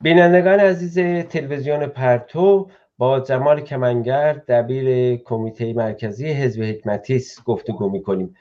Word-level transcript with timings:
بینندگان 0.00 0.60
عزیز 0.60 0.98
تلویزیون 1.28 1.86
پرتو 1.86 2.70
با 2.98 3.20
جمال 3.20 3.60
کمنگر 3.60 4.32
دبیر 4.32 5.16
کمیته 5.16 5.72
مرکزی 5.72 6.28
حزب 6.28 6.62
حکمتیس 6.62 7.42
گفتگو 7.44 7.90
می‌کنیم. 7.90 8.34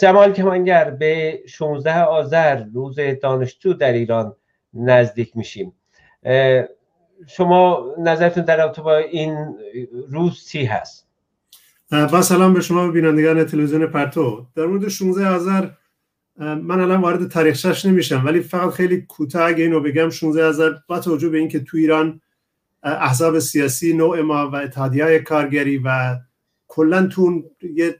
جمال 0.00 0.32
کمنگر 0.32 0.90
به 0.90 1.40
16 1.46 2.02
آذر 2.02 2.62
روز 2.74 2.96
دانشجو 3.22 3.72
در 3.72 3.92
ایران 3.92 4.36
نزدیک 4.74 5.36
میشیم. 5.36 5.72
شما 7.26 7.86
نظرتون 7.98 8.44
در 8.44 8.56
رابطه 8.56 8.82
با 8.82 8.96
این 8.96 9.56
روز 10.08 10.48
چی 10.48 10.64
هست؟ 10.64 11.08
با 11.90 12.22
سلام 12.22 12.54
به 12.54 12.60
شما 12.60 12.88
بینندگان 12.88 13.44
تلویزیون 13.44 13.86
پرتو. 13.86 14.46
در 14.56 14.66
مورد 14.66 14.88
16 14.88 15.28
آذر 15.28 15.66
من 16.36 16.80
الان 16.80 17.00
وارد 17.00 17.28
تاریخش 17.28 17.86
نمیشم 17.86 18.22
ولی 18.24 18.40
فقط 18.40 18.70
خیلی 18.70 19.00
کوتاه 19.00 19.48
اگه 19.48 19.64
اینو 19.64 19.80
بگم 19.80 20.10
16 20.10 20.44
آذر 20.44 20.72
با 20.86 20.98
توجه 20.98 21.28
به 21.28 21.38
اینکه 21.38 21.60
تو 21.60 21.76
ایران 21.76 22.20
احزاب 22.82 23.38
سیاسی 23.38 23.92
نوع 23.92 24.20
ما 24.20 24.50
و 24.50 24.56
اتحادیه 24.56 25.18
کارگری 25.18 25.78
و 25.84 26.16
کلا 26.68 27.06
تو 27.06 27.42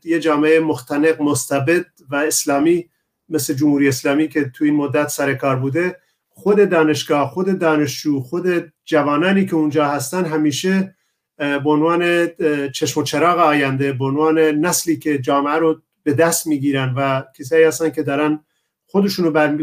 یه 0.04 0.20
جامعه 0.20 0.60
مختنق 0.60 1.22
مستبد 1.22 1.86
و 2.10 2.16
اسلامی 2.16 2.88
مثل 3.28 3.54
جمهوری 3.54 3.88
اسلامی 3.88 4.28
که 4.28 4.44
تو 4.44 4.64
این 4.64 4.74
مدت 4.74 5.08
سر 5.08 5.34
کار 5.34 5.56
بوده 5.56 5.96
خود 6.28 6.68
دانشگاه 6.68 7.30
خود 7.30 7.58
دانشجو 7.58 8.20
خود 8.20 8.72
جوانانی 8.84 9.46
که 9.46 9.54
اونجا 9.54 9.86
هستن 9.86 10.24
همیشه 10.24 10.96
به 11.36 11.70
عنوان 11.70 12.28
چشم 12.68 13.00
و 13.00 13.02
چراغ 13.02 13.38
آینده 13.38 13.92
به 13.92 14.04
عنوان 14.04 14.38
نسلی 14.38 14.96
که 14.96 15.18
جامعه 15.18 15.54
رو 15.54 15.82
به 16.02 16.14
دست 16.14 16.46
می‌گیرن 16.46 16.94
و 16.94 17.22
کسایی 17.38 17.64
هستن 17.64 17.90
که 17.90 18.02
دارن 18.02 18.44
خودشونو 18.86 19.30
بر 19.30 19.56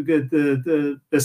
به 1.09 1.19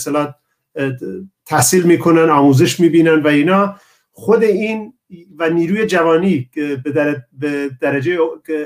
تحصیل 1.45 1.83
می‌کنن 1.83 2.29
آموزش 2.29 2.79
می‌بینن 2.79 3.21
و 3.23 3.27
اینا. 3.27 3.75
خود 4.11 4.43
این 4.43 4.93
و 5.37 5.49
نیروی 5.49 5.85
جوانی 5.85 6.49
به 7.33 7.71
درجه 7.81 8.17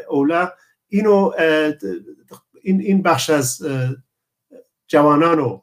اولا 0.10 0.50
اینو 0.88 1.32
این 2.62 2.82
این 2.82 3.02
بخش 3.02 3.30
از 3.30 3.68
جوانانو 4.88 5.62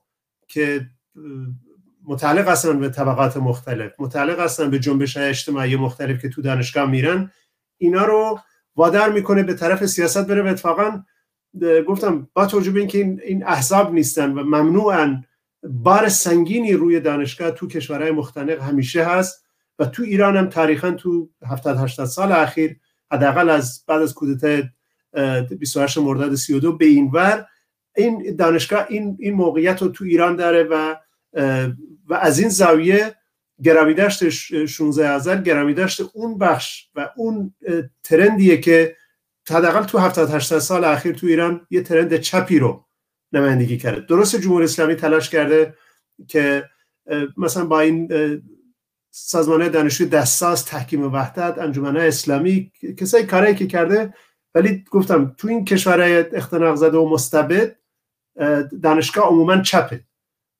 که 0.49 0.87
متعلق 2.05 2.49
هستن 2.49 2.81
به 2.81 2.89
طبقات 2.89 3.37
مختلف 3.37 3.93
متعلق 3.99 4.41
هستن 4.41 4.71
به 4.71 4.79
جنبش 4.79 5.17
اجتماعی 5.17 5.77
مختلف 5.77 6.23
که 6.23 6.29
تو 6.29 6.43
دانشگاه 6.43 6.91
میرن 6.91 7.31
اینا 7.79 8.05
رو 8.05 8.39
وادار 8.77 9.13
می‌کنه 9.13 9.43
به 9.43 9.55
طرف 9.55 9.87
سیاست 9.87 10.27
بره 10.27 10.43
و 10.43 10.47
اتفاقا 10.47 11.05
گفتم 11.89 12.29
با 12.35 12.47
توجه 12.47 12.71
به 12.71 12.79
اینکه 12.79 12.99
این, 12.99 13.45
احزاب 13.47 13.95
نیستن 13.95 14.33
و 14.33 14.45
ممنوعن 14.45 15.25
بار 15.63 16.09
سنگینی 16.09 16.73
روی 16.73 17.01
دانشگاه 17.01 17.51
تو 17.51 17.69
کشورهای 17.69 18.11
مختلف 18.11 18.61
همیشه 18.61 19.05
هست 19.05 19.45
و 19.79 19.85
تو 19.85 20.03
ایران 20.03 20.37
هم 20.37 20.49
تاریخا 20.49 20.91
تو 20.91 21.31
70 21.47 21.77
80 21.79 22.07
سال 22.07 22.33
اخیر 22.33 22.77
حداقل 23.13 23.51
از 23.51 23.85
بعد 23.87 24.03
از 24.03 24.15
کودتای 24.15 24.63
28 25.59 25.99
مرداد 25.99 26.35
32 26.35 26.77
به 26.77 26.85
این 26.85 27.11
ور 27.11 27.47
این 27.97 28.37
دانشگاه 28.37 28.87
این 28.89 29.17
این 29.21 29.35
موقعیت 29.35 29.83
رو 29.83 29.89
تو 29.89 30.05
ایران 30.05 30.37
داره 30.37 30.63
و 30.63 30.95
و 32.07 32.15
از 32.15 32.39
این 32.39 32.49
زاویه 32.49 33.15
گرامی 33.63 33.95
داشت 33.95 34.29
16 34.67 35.09
ازر 35.09 35.37
گرامی 35.37 35.75
داشت 35.75 36.01
اون 36.15 36.39
بخش 36.39 36.89
و 36.95 37.11
اون 37.17 37.55
ترندیه 38.03 38.57
که 38.57 38.97
حداقل 39.51 39.85
تو 39.85 39.99
70 39.99 40.31
80 40.31 40.59
سال 40.59 40.85
اخیر 40.85 41.15
تو 41.15 41.27
ایران 41.27 41.67
یه 41.71 41.83
ترند 41.83 42.17
چپی 42.17 42.59
رو 42.59 42.87
نمایندگی 43.33 43.79
کرده. 43.79 44.01
درست 44.01 44.37
جمهوری 44.37 44.65
اسلامی 44.65 44.95
تلاش 44.95 45.31
کرده 45.31 45.75
که 46.29 46.65
مثلا 47.37 47.65
با 47.65 47.81
این 47.81 48.09
سازمان 49.11 49.69
دانشجو 49.69 50.09
دستاز 50.09 50.65
تحکیم 50.65 51.13
وحدت 51.13 51.59
انجمن 51.59 51.97
اسلامی 51.97 52.73
کسایی 52.99 53.27
کاری 53.27 53.55
که 53.55 53.67
کرده. 53.67 54.15
ولی 54.55 54.85
گفتم 54.91 55.35
تو 55.39 55.49
این 55.49 55.65
کشورهای 55.65 56.17
اختناق 56.19 56.75
زده 56.75 56.97
و 56.97 57.09
مستبد 57.09 57.77
دانشگاه 58.83 59.29
عموما 59.29 59.63
چپه. 59.63 60.05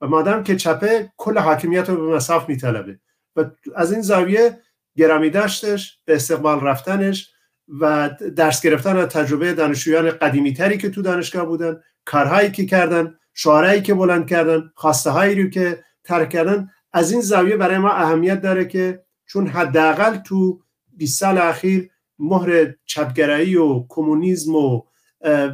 و 0.01 0.07
مادام 0.07 0.43
که 0.43 0.57
چپه 0.57 1.13
کل 1.17 1.39
حاکمیت 1.39 1.91
رو 1.91 1.97
به 1.97 2.17
مساف 2.17 2.49
میطلبه. 2.49 2.99
و 3.37 3.45
از 3.77 3.93
این 3.93 4.03
زاویه 4.03 4.59
گرامی 4.97 5.31
داشتش 5.31 5.99
به 6.05 6.15
استقبال 6.15 6.61
رفتنش 6.61 7.31
و 7.69 8.11
درس 8.37 8.63
گرفتن 8.63 8.97
از 8.97 9.09
تجربه 9.09 9.55
دانشجویان 9.55 10.11
قدیمی 10.11 10.55
تری 10.55 10.79
که 10.79 10.91
تو 10.91 11.03
دانشگاه 11.03 11.47
بودن 11.47 11.81
کارهایی 12.05 12.51
که 12.51 12.67
کردن 12.67 13.19
شعارهایی 13.35 13.83
که 13.83 13.95
بلند 13.95 14.27
کردن 14.27 14.71
خواسته 14.75 15.11
هایی 15.11 15.43
رو 15.43 15.51
که 15.51 15.85
ترک 16.05 16.31
کردن 16.31 16.71
از 16.93 17.13
این 17.13 17.21
زاویه 17.21 17.57
برای 17.57 17.79
ما 17.79 17.91
اهمیت 17.91 18.41
داره 18.41 18.65
که 18.65 19.05
چون 19.27 19.47
حداقل 19.47 20.17
تو 20.17 20.61
20 20.97 21.21
سال 21.21 21.39
اخیر 21.39 21.91
مهر 22.19 22.75
چپگرایی 22.85 23.57
و 23.57 23.85
کمونیسم 23.89 24.55
و 24.55 24.83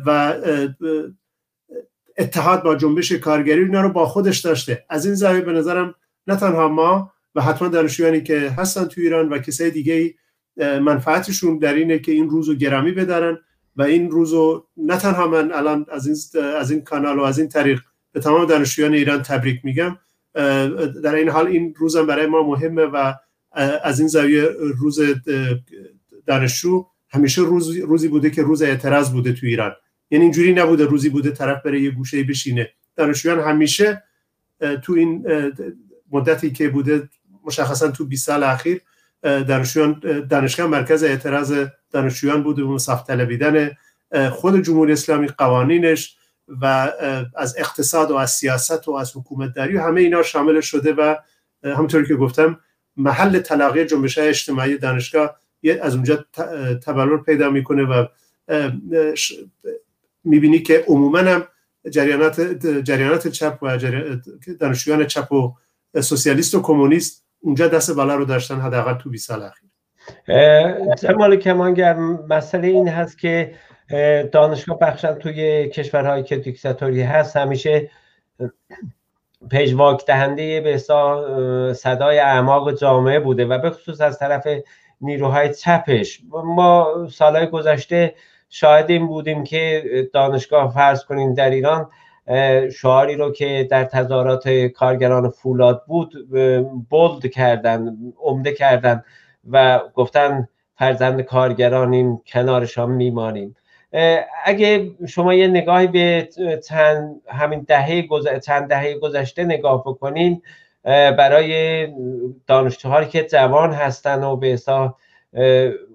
و 0.06 0.34
اتحاد 2.18 2.62
با 2.62 2.76
جنبش 2.76 3.12
کارگری 3.12 3.60
اینا 3.60 3.80
رو 3.80 3.88
با 3.88 4.06
خودش 4.06 4.38
داشته. 4.38 4.84
از 4.88 5.06
این 5.06 5.14
زاویه 5.14 5.40
به 5.40 5.52
نظرم 5.52 5.94
نه 6.26 6.36
تنها 6.36 6.68
ما 6.68 7.12
و 7.34 7.42
حتما 7.42 7.68
دانشجویانی 7.68 8.22
که 8.22 8.50
هستن 8.50 8.84
تو 8.84 9.00
ایران 9.00 9.28
و 9.28 9.38
کسای 9.38 9.70
دیگه 9.70 10.14
منفعتشون 10.56 11.58
در 11.58 11.74
اینه 11.74 11.98
که 11.98 12.12
این 12.12 12.30
روزو 12.30 12.54
گرامی 12.54 12.92
بدارن 12.92 13.38
و 13.76 13.82
این 13.82 14.10
روزو 14.10 14.66
نه 14.76 14.96
تنها 14.96 15.26
من 15.26 15.52
الان 15.52 15.86
از 15.90 16.06
این 16.06 16.44
از 16.56 16.70
این 16.70 16.80
کانال 16.80 17.18
و 17.18 17.22
از 17.22 17.38
این 17.38 17.48
طریق 17.48 17.80
به 18.12 18.20
تمام 18.20 18.44
دانشجویان 18.44 18.94
ایران 18.94 19.22
تبریک 19.22 19.64
میگم. 19.64 19.98
در 21.02 21.14
این 21.14 21.28
حال 21.28 21.46
این 21.46 21.74
روزم 21.76 22.06
برای 22.06 22.26
ما 22.26 22.42
مهمه 22.42 22.84
و 22.84 23.12
از 23.82 23.98
این 23.98 24.08
زاویه 24.08 24.48
روز 24.58 25.00
دانشجو 26.26 26.86
همیشه 27.08 27.42
روز 27.42 27.76
روزی 27.76 28.08
بوده 28.08 28.30
که 28.30 28.42
روز 28.42 28.62
اعتراض 28.62 29.10
بوده 29.10 29.32
تو 29.32 29.46
ایران. 29.46 29.72
یعنی 30.12 30.24
اینجوری 30.24 30.54
نبوده 30.54 30.84
روزی 30.84 31.08
بوده 31.08 31.30
طرف 31.30 31.62
بره 31.62 31.82
یه 31.82 31.90
گوشه 31.90 32.24
بشینه. 32.24 32.70
دانشجویان 32.96 33.40
همیشه 33.40 34.02
تو 34.82 34.92
این 34.92 35.26
مدتی 36.10 36.50
که 36.50 36.68
بوده 36.68 37.08
مشخصا 37.44 37.90
تو 37.90 38.04
20 38.04 38.26
سال 38.26 38.42
اخیر 38.42 38.80
دانشجویان 39.22 40.00
دانشگاه 40.30 40.66
مرکز 40.66 41.04
اعتراض 41.04 41.54
دانشجویان 41.90 42.42
بوده 42.42 42.62
و 42.62 42.78
صف 42.78 43.06
طلبیدن 43.06 43.70
خود 44.30 44.62
جمهوری 44.62 44.92
اسلامی 44.92 45.26
قوانینش 45.26 46.16
و 46.48 46.92
از 47.36 47.54
اقتصاد 47.58 48.10
و 48.10 48.16
از 48.16 48.30
سیاست 48.30 48.88
و 48.88 48.92
از 48.92 49.16
حکومتداری 49.16 49.76
و 49.76 49.82
همه 49.82 50.00
اینا 50.00 50.22
شامل 50.22 50.60
شده 50.60 50.92
و 50.92 51.14
همونطوری 51.64 52.06
که 52.06 52.14
گفتم 52.14 52.58
محل 52.96 53.38
تلاقی 53.38 53.84
جنبش 53.84 54.18
اجتماعی 54.18 54.78
دانشگاه 54.78 55.40
از 55.82 55.94
اونجا 55.94 56.24
تبلور 56.84 57.22
پیدا 57.22 57.50
می‌کنه 57.50 57.82
و 57.82 58.06
می‌بینی 60.24 60.58
که 60.58 60.84
عموما 60.88 61.18
هم 61.18 61.44
جریانات 61.90 62.40
جریانات 62.84 63.28
چپ 63.28 63.58
و 63.62 63.78
دانشجویان 64.60 65.06
چپ 65.06 65.32
و 65.32 65.54
سوسیالیست 66.00 66.54
و 66.54 66.62
کمونیست 66.62 67.26
اونجا 67.40 67.68
دست 67.68 67.90
بالا 67.90 68.14
رو 68.14 68.24
داشتن 68.24 68.60
حداقل 68.60 68.94
تو 68.94 69.10
20 69.10 69.28
سال 69.28 69.42
اخیر. 69.42 69.70
جمال 70.94 71.36
کمانگر 71.36 71.94
مسئله 72.28 72.68
این 72.68 72.88
هست 72.88 73.18
که 73.18 73.54
دانشگاه 74.32 74.78
بخشن 74.78 75.14
توی 75.14 75.68
کشورهایی 75.68 76.22
که 76.22 76.36
دیکتاتوری 76.36 77.02
هست. 77.02 77.36
همیشه 77.36 77.90
پیشواک 79.50 80.06
دهنده 80.06 80.60
به 80.60 80.78
صدای 81.74 82.18
اعماق 82.18 82.74
جامعه 82.78 83.20
بوده 83.20 83.44
و 83.44 83.58
به 83.58 83.70
خصوص 83.70 84.00
از 84.00 84.18
طرف 84.18 84.46
نیروهای 85.00 85.54
چپش. 85.54 86.20
ما 86.30 87.06
سالهای 87.12 87.46
گذشته 87.46 88.14
شاهد 88.54 88.90
این 88.90 89.06
بودیم 89.06 89.44
که 89.44 89.82
دانشگاه 90.12 90.74
فرض 90.74 91.04
کنیم 91.04 91.34
در 91.34 91.50
ایران 91.50 91.90
شعاری 92.70 93.16
رو 93.16 93.32
که 93.32 93.68
در 93.70 93.84
تظاهرات 93.84 94.48
کارگران 94.48 95.28
فولاد 95.28 95.84
بود 95.86 96.12
بولد 96.90 97.30
کردن 97.30 97.96
عمده 98.20 98.52
کردن 98.52 99.04
و 99.50 99.80
گفتن 99.94 100.48
فرزند 100.78 101.20
کارگرانیم 101.20 102.22
کنارشان 102.26 102.90
میمانیم. 102.90 103.56
اگه 104.44 104.90
شما 105.08 105.34
یه 105.34 105.46
نگاهی 105.46 105.86
به 105.86 106.28
چند 106.68 107.20
همین 107.28 107.64
دهه 107.68 108.08
چند 108.44 108.68
دهه 108.68 108.94
گذشته 108.94 109.44
نگاه 109.44 109.84
بکنین 109.84 110.42
برای 110.84 111.88
دانشجوهایی 112.46 113.08
که 113.08 113.22
جوان 113.24 113.72
هستن 113.72 114.22
و 114.22 114.36
به 114.36 114.56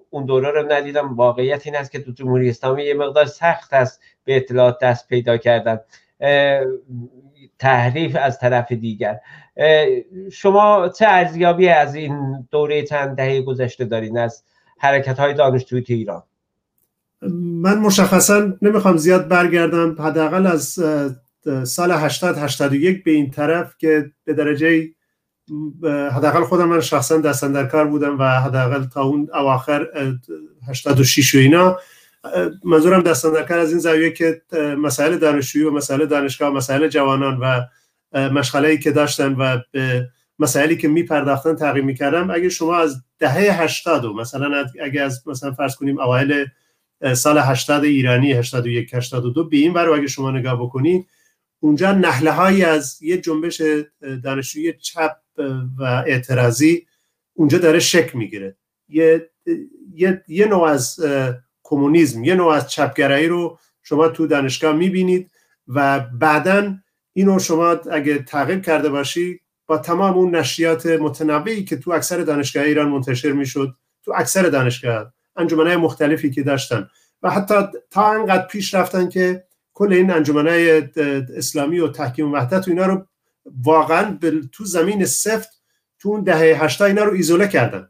اون 0.09 0.25
دوره 0.25 0.51
رو 0.51 0.71
ندیدم. 0.71 1.15
واقعیت 1.15 1.61
این 1.65 1.75
است 1.75 1.91
که 1.91 1.99
تو 1.99 2.11
جمهوری 2.11 2.49
اسلامی 2.49 2.83
یه 2.83 2.93
مقدار 2.93 3.25
سخت 3.25 3.73
است 3.73 4.01
به 4.23 4.37
اطلاعات 4.37 4.79
دست 4.81 5.07
پیدا 5.07 5.37
کردن. 5.37 5.79
تحریف 7.59 8.17
از 8.19 8.39
طرف 8.39 8.71
دیگر. 8.71 9.19
شما 10.31 10.89
چه 10.89 11.05
ارزیابی 11.07 11.69
از 11.69 11.95
این 11.95 12.47
دوره 12.51 12.83
چند 12.83 13.17
دهه 13.17 13.41
گذشته 13.41 13.85
دارین 13.85 14.17
از 14.17 14.43
حرکت 14.77 15.19
های 15.19 15.33
دانشجوی 15.33 15.83
ایران؟ 15.87 16.23
من 17.61 17.77
مشخصا 17.77 18.53
نمی‌خوام 18.61 18.97
زیاد 18.97 19.27
برگردم. 19.27 19.95
حداقل 19.99 20.47
از 20.47 20.79
سال 21.63 21.91
80 21.91 22.37
81 22.37 23.03
به 23.03 23.11
این 23.11 23.31
طرف 23.31 23.77
که 23.77 24.11
به 24.25 24.33
درجه 24.33 24.89
حداقل 26.11 26.43
خودم 26.43 26.69
من 26.69 26.81
شخصا 26.81 27.17
دستن 27.17 27.51
در 27.51 27.65
کار 27.65 27.87
بودم 27.87 28.19
و 28.19 28.23
حداقل 28.23 28.85
تا 28.85 29.03
اون 29.03 29.29
اواخر 29.33 29.87
86 30.69 31.35
و 31.35 31.37
اینا 31.37 31.79
منظورم 32.63 33.01
دستن 33.01 33.33
در 33.33 33.43
کار 33.43 33.59
از 33.59 33.69
این 33.69 33.79
زاویه 33.79 34.11
که 34.11 34.41
مسائل 34.77 35.17
دانشجویی 35.17 35.65
و 35.65 35.71
مسائل 35.71 36.05
دانشگاه 36.05 36.49
مسائل 36.49 36.87
جوانان 36.87 37.37
و 37.37 37.61
مشغله 38.29 38.77
که 38.77 38.91
داشتن 38.91 39.33
و 39.33 39.57
به 39.71 40.09
مسائلی 40.39 40.77
که 40.77 40.87
میپرداختن 40.87 41.55
تغییر 41.55 41.85
می‌کردم. 41.85 42.31
اگه 42.31 42.49
شما 42.49 42.75
از 42.75 43.01
دهه 43.19 43.61
80 43.61 44.05
و 44.05 44.13
مثلا 44.13 44.65
اگه 44.83 45.01
از 45.01 45.27
مثلا 45.27 45.51
فرض 45.51 45.75
کنیم 45.75 45.99
اوایل 45.99 46.45
سال 47.13 47.37
80 47.37 47.83
ایرانی 47.83 48.33
81 48.33 48.93
82 48.93 49.49
به 49.49 49.57
این 49.57 49.73
برای 49.73 49.99
اگه 49.99 50.07
شما 50.07 50.31
نگاه 50.31 50.61
بکنید 50.61 51.07
اونجا 51.59 51.91
نحله 51.91 52.31
هایی 52.31 52.63
از 52.63 53.01
یه 53.01 53.17
جنبش 53.17 53.61
دانشجویی 54.23 54.73
چپ 54.73 55.15
و 55.79 55.83
اعتراضی 55.83 56.87
اونجا 57.33 57.57
داره 57.57 57.79
شک 57.79 58.15
می‌گیره. 58.15 58.57
یه،, 58.89 59.29
یه،, 59.93 60.23
یه 60.27 60.45
نوع 60.45 60.63
از 60.63 60.99
کمونیسم 61.63 62.23
یه 62.23 62.35
نوع 62.35 62.53
از 62.53 62.69
چپگرایی 62.69 63.27
رو 63.27 63.59
شما 63.83 64.07
تو 64.07 64.27
دانشگاه 64.27 64.75
می‌بینید 64.75 65.31
و 65.67 65.99
بعدا 65.99 66.77
اینو 67.13 67.39
شما 67.39 67.69
اگه 67.69 68.17
تعقیب 68.17 68.61
کرده 68.61 68.89
باشی 68.89 69.39
با 69.67 69.77
تمام 69.77 70.17
اون 70.17 70.35
نشریات 70.35 70.85
متنوعی 70.85 71.63
که 71.63 71.77
تو 71.77 71.91
اکثر 71.91 72.17
دانشگاه 72.17 72.63
ایران 72.63 72.89
منتشر 72.89 73.31
می‌شد 73.31 73.75
تو 74.03 74.13
اکثر 74.15 74.43
دانشگاه 74.43 75.13
انجمنهای 75.35 75.75
مختلفی 75.75 76.31
که 76.31 76.43
داشتن 76.43 76.89
و 77.23 77.29
حتی 77.29 77.55
تا 77.91 78.11
انقدر 78.11 78.47
پیش 78.47 78.73
رفتن 78.73 79.09
که 79.09 79.46
کل 79.77 79.93
این 79.93 80.11
انجمنهای 80.11 80.89
اسلامی 81.37 81.79
و 81.79 81.87
تحکیم 81.87 82.33
وحدت 82.33 82.67
و 82.67 82.71
اینا 82.71 82.85
رو 82.85 83.05
واقعا 83.63 84.17
تو 84.51 84.65
زمین 84.65 85.05
سفت 85.05 85.49
تو 85.99 86.09
اون 86.09 86.23
دهه 86.23 86.63
هشتا 86.63 86.85
اینا 86.85 87.03
رو 87.03 87.13
ایزوله 87.13 87.47
کردن. 87.47 87.89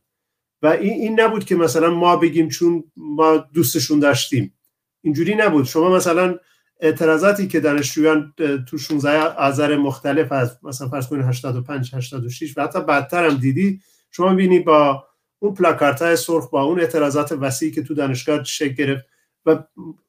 و 0.61 0.67
این, 0.67 1.19
نبود 1.19 1.45
که 1.45 1.55
مثلا 1.55 1.89
ما 1.89 2.15
بگیم 2.15 2.49
چون 2.49 2.83
ما 2.95 3.37
دوستشون 3.37 3.99
داشتیم. 3.99 4.53
اینجوری 5.01 5.35
نبود. 5.35 5.65
شما 5.65 5.89
مثلا 5.95 6.39
اعتراضاتی 6.79 7.47
که 7.47 7.59
دانشجویان 7.59 8.33
تو 8.69 8.77
16 8.77 9.21
آذر 9.21 9.77
مختلف 9.77 10.31
از 10.31 10.57
مثلا 10.63 10.89
فرض 10.89 11.07
کنید 11.07 11.25
85 11.25 11.95
86 11.95 12.57
و 12.57 12.61
حتی 12.61 12.81
بعدتر 12.81 13.25
هم 13.25 13.37
دیدی 13.37 13.81
شما 14.11 14.33
بینی 14.33 14.59
با 14.59 15.03
اون 15.39 15.53
پلاکارت 15.53 16.01
های 16.01 16.15
سرخ 16.15 16.49
با 16.49 16.63
اون 16.63 16.79
اعتراضات 16.79 17.31
وسیعی 17.31 17.71
که 17.71 17.83
تو 17.83 17.93
دانشگاه 17.93 18.43
شکل 18.43 18.73
گرفت 18.73 19.05
و 19.45 19.63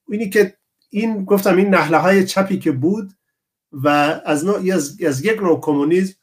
اینی 0.08 0.30
که 0.30 0.57
این 0.90 1.24
گفتم 1.24 1.56
این 1.56 1.74
نحله 1.74 1.96
های 1.96 2.24
چپی 2.24 2.58
که 2.58 2.72
بود 2.72 3.12
و 3.72 3.88
از, 4.24 4.44
نوع 4.44 4.74
از, 4.74 5.02
از 5.06 5.24
یک 5.24 5.42
نوع 5.42 5.60
کمونیسم 5.60 6.14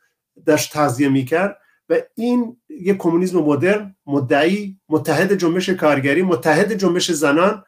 داشت 0.45 0.73
تغذیه 0.73 1.09
می‌کرد 1.09 1.57
و 1.89 1.95
این 2.15 2.57
یک 2.69 2.97
کمونیسم 2.97 3.39
مدرن 3.39 3.95
مدعی 4.05 4.79
متحد 4.89 5.33
جنبش 5.33 5.69
کارگری 5.69 6.21
متحد 6.21 6.73
جنبش 6.73 7.11
زنان 7.11 7.63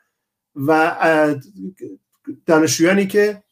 و 0.55 0.95
دانشجویانی 2.45 3.07
که 3.07 3.43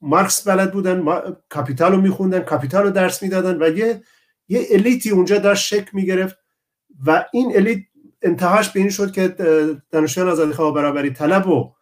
مارکس 0.00 0.48
بلد 0.48 0.72
بودن 0.72 1.04
کاپیتال 1.48 1.92
رو 1.92 2.00
میخوندن 2.00 2.40
کاپیتال 2.40 2.82
رو 2.82 2.90
درس 2.90 3.22
می‌دادن 3.22 3.62
و 3.62 3.76
یه 3.78 4.02
یه 4.48 4.66
elite 4.70 5.03
ی 5.03 5.10
اونجا 5.10 5.38
داشت 5.38 5.66
شکل 5.66 5.94
می‌گرفت 5.94 6.36
و 7.06 7.24
این 7.32 7.52
elite 7.56 7.82
انتهاش 8.22 8.68
به 8.70 8.80
این 8.80 8.90
شد 8.90 9.12
که 9.12 9.28
دانشجویان 9.90 10.30
آزادی 10.30 10.52
خواه 10.52 10.68
و 10.68 10.72
برابری 10.72 11.10
طلب 11.10 11.46
رو 11.46 11.74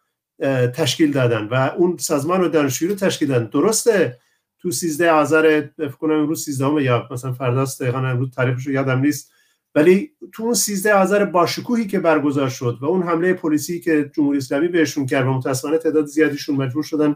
تشکیل 0.75 1.11
دادن 1.11 1.47
و 1.51 1.71
اون 1.77 1.97
سازمان 1.97 2.41
و 2.41 2.47
دانشجویی 2.47 2.91
رو 2.91 2.97
تشکیل 2.97 3.27
دادن. 3.27 3.45
درسته 3.45 4.17
تو 4.59 4.71
13 4.71 5.11
آذر 5.11 5.63
فکر 5.77 5.87
کنم 5.89 6.13
امروز 6.13 6.45
13 6.45 6.83
یا 6.83 7.07
مثلا 7.11 7.33
فرداست 7.33 7.81
دقیقاً 7.81 7.97
امروز 7.97 8.31
تاریخش 8.31 8.67
رو 8.67 8.73
یادم 8.73 8.99
نیست 8.99 9.31
ولی 9.75 10.11
تو 10.33 10.43
اون 10.43 10.53
13 10.53 10.93
آذر 10.93 11.25
باشکوهی 11.25 11.87
که 11.87 11.99
برگزار 11.99 12.49
شد 12.49 12.77
و 12.81 12.85
اون 12.85 13.03
حمله 13.03 13.33
پلیسی 13.33 13.79
که 13.79 14.11
جمهوری 14.15 14.37
اسلامی 14.37 14.67
بهشون 14.67 15.05
کرد 15.05 15.27
و 15.27 15.33
متاسفانه 15.33 15.77
تعداد 15.77 16.05
زیادیشون 16.05 16.55
مجبور 16.55 16.83
شدن 16.83 17.15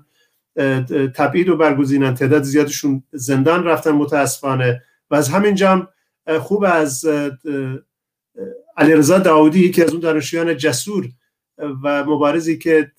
تبعید 1.15 1.49
و 1.49 1.57
برگزینن 1.57 2.13
تعداد 2.13 2.43
زیادشون 2.43 3.03
زندان 3.11 3.63
رفتن 3.63 3.91
متاسفانه 3.91 4.81
و 5.11 5.15
از 5.15 5.29
همین 5.29 5.55
جام 5.55 5.87
خوب 6.39 6.63
از 6.63 7.05
علیرضا 8.77 9.19
داودی 9.19 9.71
که 9.71 9.83
از 9.83 9.91
اون 9.91 9.99
دانشجویان 9.99 10.57
جسور 10.57 11.09
و 11.57 12.03
مبارزی 12.03 12.57
که 12.57 12.91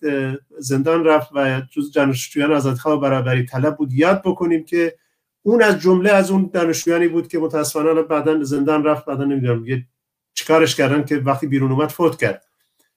زندان 0.59 1.05
رفت 1.05 1.31
و 1.35 1.63
جز 1.71 1.93
دانشجویان 1.93 2.53
آزادخواه 2.53 3.01
برابری 3.01 3.47
طلب 3.47 3.77
بود. 3.77 3.93
یاد 3.93 4.23
بکنیم 4.23 4.65
که 4.65 4.97
اون 5.43 5.63
از 5.63 5.81
جمله 5.81 6.11
از 6.11 6.31
اون 6.31 6.51
دانشجویانی 6.53 7.09
بود 7.09 7.29
که 7.29 7.39
متاسفانه 7.39 8.03
بعدا 8.03 8.45
زندان 8.45 8.85
رفت 8.85 9.05
بعدا 9.05 9.25
نمی‌دونم 9.25 9.67
یه 9.67 9.87
چیکارش 10.35 10.75
کردن 10.75 11.05
که 11.05 11.17
وقتی 11.17 11.47
بیرون 11.47 11.73
اومد 11.73 11.89
فوت 11.89 12.19
کرد. 12.19 12.45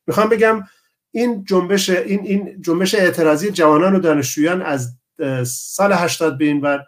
می‌خوام 0.08 0.30
بگم 0.30 0.64
این 1.12 1.44
جنبش 1.44 1.90
این 1.90 2.20
این 2.20 2.62
جنبش 2.62 2.96
اعتراضی 2.96 3.52
جوانان 3.52 3.96
و 3.96 4.00
دانشجویان 4.00 4.62
از 4.62 4.98
سال 5.46 5.94
80 5.94 6.38
به 6.38 6.46
این 6.46 6.62
ور 6.62 6.86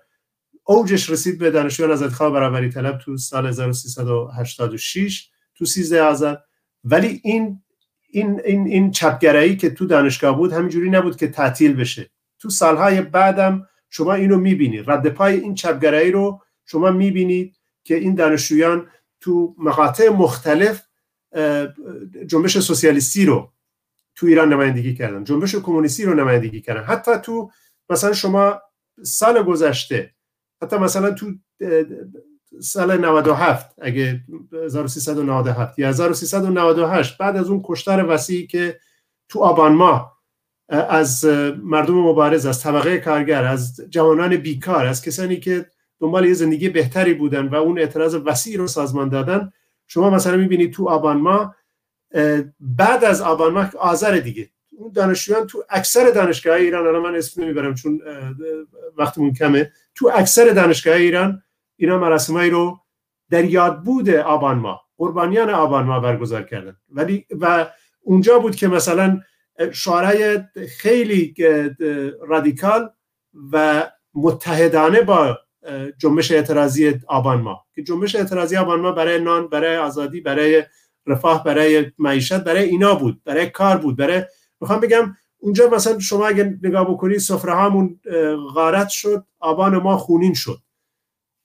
اوجش 0.63 1.09
رسید 1.09 1.39
به 1.39 1.51
دانشجویان 1.51 1.91
آزادخواه 1.91 2.33
برابری 2.33 2.69
طلب 2.69 2.97
تو 2.97 3.17
سال 3.17 3.47
1386 3.47 5.29
تو 5.55 5.65
13 5.65 6.01
آذر 6.01 6.35
ولی 6.83 7.21
این 7.23 7.61
این 8.11 8.41
این 8.45 8.67
این 8.67 8.91
چپگرایی 8.91 9.57
که 9.57 9.69
تو 9.69 9.85
دانشگاه 9.85 10.37
بود 10.37 10.53
همینجوری 10.53 10.89
نبود 10.89 11.17
که 11.17 11.27
تعطیل 11.27 11.73
بشه. 11.73 12.09
تو 12.39 12.49
سالهای 12.49 13.01
بعدم 13.01 13.67
شما 13.89 14.13
اینو 14.13 14.37
می‌بینید 14.37 14.89
رد 14.89 15.09
پای 15.09 15.39
این 15.39 15.55
چپگرایی 15.55 16.11
رو 16.11 16.41
شما 16.65 16.91
می‌بینید 16.91 17.55
که 17.83 17.95
این 17.95 18.15
دانشجویان 18.15 18.87
تو 19.21 19.55
مقاطع 19.57 20.09
مختلف 20.09 20.85
جنبش 22.25 22.59
سوسیالیستی 22.59 23.25
رو 23.25 23.53
تو 24.15 24.27
ایران 24.27 24.53
نمایندگی 24.53 24.95
کردن 24.95 25.23
جنبش 25.23 25.55
کمونیستی 25.55 26.05
رو 26.05 26.13
نمایندگی 26.13 26.61
کردن. 26.61 26.83
حتی 26.83 27.11
تو 27.23 27.51
مثلا 27.89 28.13
شما 28.13 28.61
سال 29.03 29.43
گذشته 29.43 30.15
حتی 30.61 30.77
مثلا 30.77 31.11
تو 31.11 31.25
سال 32.61 32.97
97 32.97 33.75
اگه 33.81 34.21
1397 34.53 35.79
یا 35.79 35.87
1398 35.89 37.17
بعد 37.17 37.37
از 37.37 37.49
اون 37.49 37.61
کشتار 37.63 38.05
وسیعی 38.09 38.47
که 38.47 38.79
تو 39.29 39.39
آبان 39.39 39.73
ماه 39.73 40.19
از 40.69 41.25
مردم 41.63 41.93
مبارز 41.93 42.45
از 42.45 42.63
طبقه 42.63 42.97
کارگر 42.97 43.43
از 43.43 43.81
جوانان 43.89 44.37
بیکار 44.37 44.85
از 44.85 45.01
کسانی 45.01 45.37
که 45.37 45.65
دنبال 45.99 46.25
یه 46.25 46.33
زندگی 46.33 46.69
بهتری 46.69 47.13
بودن 47.13 47.47
و 47.47 47.55
اون 47.55 47.79
اعتراض 47.79 48.15
وسیع 48.15 48.57
رو 48.57 48.67
سازمان 48.67 49.09
دادن 49.09 49.51
شما 49.87 50.09
مثلا 50.09 50.37
می‌بینید 50.37 50.73
تو 50.73 50.89
آبان 50.89 51.17
ماه 51.17 51.55
بعد 52.59 53.03
از 53.03 53.21
آبان 53.21 53.53
ماه 53.53 53.71
آذر 53.77 54.19
دیگه. 54.19 54.49
اون 54.77 54.91
دانشجویان 54.91 55.47
تو 55.47 55.63
اکثر 55.69 56.09
دانشگاه 56.09 56.55
ایران 56.55 56.87
الان 56.87 57.01
من 57.01 57.15
اسم 57.15 57.43
نمی‌برم 57.43 57.75
چون 57.75 58.01
وقتمون 58.97 59.33
کمه 59.33 59.71
تو 59.95 60.11
اکثر 60.13 60.49
دانشگاه 60.49 60.95
ایران 60.95 61.43
اینا 61.79 61.97
مراسمایی 61.97 62.49
رو 62.49 62.79
در 63.29 63.45
یاد 63.45 63.83
بود 63.83 64.09
آبان 64.09 64.59
ماه 64.59 64.81
قربانیان 64.97 65.49
آبان 65.49 65.85
ماه 65.85 66.01
برگزار 66.01 66.43
کردن. 66.43 66.75
ولی 66.89 67.25
و 67.39 67.67
اونجا 68.01 68.39
بود 68.39 68.55
که 68.55 68.67
مثلا 68.67 69.19
شعرهای 69.71 70.39
خیلی 70.77 71.33
رادیکال 72.27 72.89
و 73.51 73.89
متحدانه 74.13 75.01
با 75.01 75.37
جنبش 75.97 76.31
اعتراضی 76.31 76.93
آبان 77.07 77.41
ما. 77.41 77.65
که 77.75 77.83
جنبش 77.83 78.15
اعتراضی 78.15 78.57
آبان 78.57 78.79
ما 78.79 78.91
برای 78.91 79.21
نان 79.21 79.47
برای 79.47 79.77
آزادی 79.77 80.21
برای 80.21 80.63
رفاه 81.07 81.43
برای 81.43 81.91
معیشت 81.97 82.43
برای 82.43 82.63
اینا 82.63 82.95
بود 82.95 83.21
برای 83.23 83.49
کار 83.49 83.77
بود 83.77 83.97
برای 83.97 84.23
می‌خوام 84.61 84.79
بگم 84.79 85.15
اونجا 85.37 85.69
مثلا 85.69 85.99
شما 85.99 86.27
اگه 86.27 86.57
نگاه 86.63 86.91
بکنید 86.91 87.17
سفره 87.17 87.53
هامون 87.53 87.99
غارت 88.53 88.89
شد 88.89 89.25
آبان 89.39 89.77
ما 89.77 89.97
خونین 89.97 90.33
شد. 90.33 90.57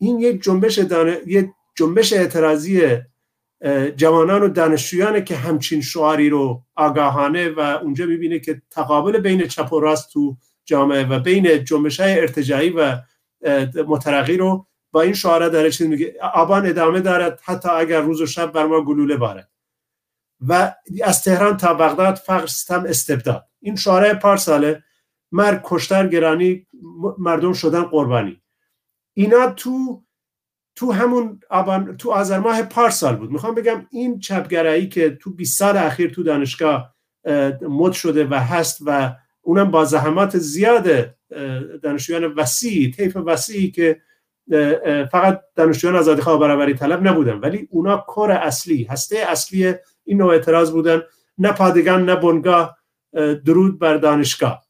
این 0.04 0.20
یک 0.20 0.42
جنبش 0.42 0.78
دانه، 0.78 1.18
یک 1.26 1.50
جنبش 1.74 2.12
اعتراضی 2.12 2.82
جوانان 3.96 4.42
و 4.42 4.48
دانشجویانه 4.48 5.22
که 5.22 5.36
همچین 5.36 5.80
شعاری 5.80 6.30
رو 6.30 6.62
آگاهانه 6.74 7.48
و 7.48 7.60
اونجا 7.60 8.06
می‌بینه 8.06 8.38
که 8.38 8.62
تقابل 8.70 9.18
بین 9.18 9.46
چپ 9.46 9.72
و 9.72 9.80
راست 9.80 10.12
تو 10.12 10.36
جامعه 10.64 11.04
و 11.04 11.18
بین 11.18 11.64
جنبش 11.64 12.00
های 12.00 12.20
ارتجاعی 12.20 12.70
و 12.70 12.98
مترقی 13.86 14.36
رو 14.36 14.66
با 14.92 15.02
این 15.02 15.12
شعاره 15.12 15.48
داره 15.48 15.70
چیز 15.70 15.86
میگه 15.86 16.16
آبان 16.34 16.66
ادامه 16.66 17.00
دارد 17.00 17.40
حتی 17.44 17.68
اگر 17.68 18.00
روز 18.00 18.20
و 18.20 18.26
شب 18.26 18.52
بر 18.52 18.66
ما 18.66 18.84
گلوله 18.84 19.16
بارد. 19.16 19.50
و 20.48 20.74
از 21.02 21.22
تهران 21.22 21.56
تا 21.56 21.74
بغداد 21.74 22.14
فقر 22.14 22.46
ستم 22.46 22.84
استبداد. 22.88 23.46
این 23.60 23.76
شعاره 23.76 24.14
پارساله 24.14 24.82
مرگ 25.32 25.60
کشتر 25.64 26.06
گرانی 26.06 26.66
مردم 27.18 27.52
شدن 27.52 27.82
قربانی. 27.82 28.40
اینا 29.14 29.50
تو 29.50 30.02
تو 30.76 30.92
همون 30.92 31.40
آبان 31.50 31.96
تو 31.96 32.10
آذر 32.10 32.38
ماه 32.38 32.62
پارسال 32.62 33.16
بود. 33.16 33.30
می‌خوام 33.30 33.54
بگم 33.54 33.86
این 33.90 34.18
چپگرایی 34.18 34.88
که 34.88 35.10
تو 35.10 35.30
20 35.30 35.58
سال 35.58 35.76
اخیر 35.76 36.10
تو 36.10 36.22
دانشگاه 36.22 36.94
مد 37.62 37.92
شده 37.92 38.26
و 38.30 38.34
هست 38.34 38.78
و 38.86 39.14
اونم 39.40 39.70
با 39.70 39.84
زحمات 39.84 40.38
زیاد 40.38 41.14
دانشجویان 41.82 42.24
وسیع 42.24 42.90
طیف 42.90 43.16
وسیعی 43.16 43.70
که 43.70 44.00
فقط 45.12 45.40
دانشجویان 45.56 45.96
آزادی 45.96 46.22
خواه 46.22 46.40
برابری 46.40 46.74
طلب 46.74 47.08
نبودن. 47.08 47.34
ولی 47.34 47.68
اونا 47.70 47.96
کار 47.96 48.30
اصلی 48.30 48.84
هسته 48.84 49.18
اصلی 49.18 49.74
این 50.04 50.18
نوع 50.18 50.32
اعتراض 50.32 50.72
بودن. 50.72 51.02
نه 51.38 51.52
پادگان 51.52 52.04
نه 52.04 52.16
بنگاه 52.16 52.78
درود 53.44 53.78
بر 53.78 53.96
دانشگاه. 53.96 54.63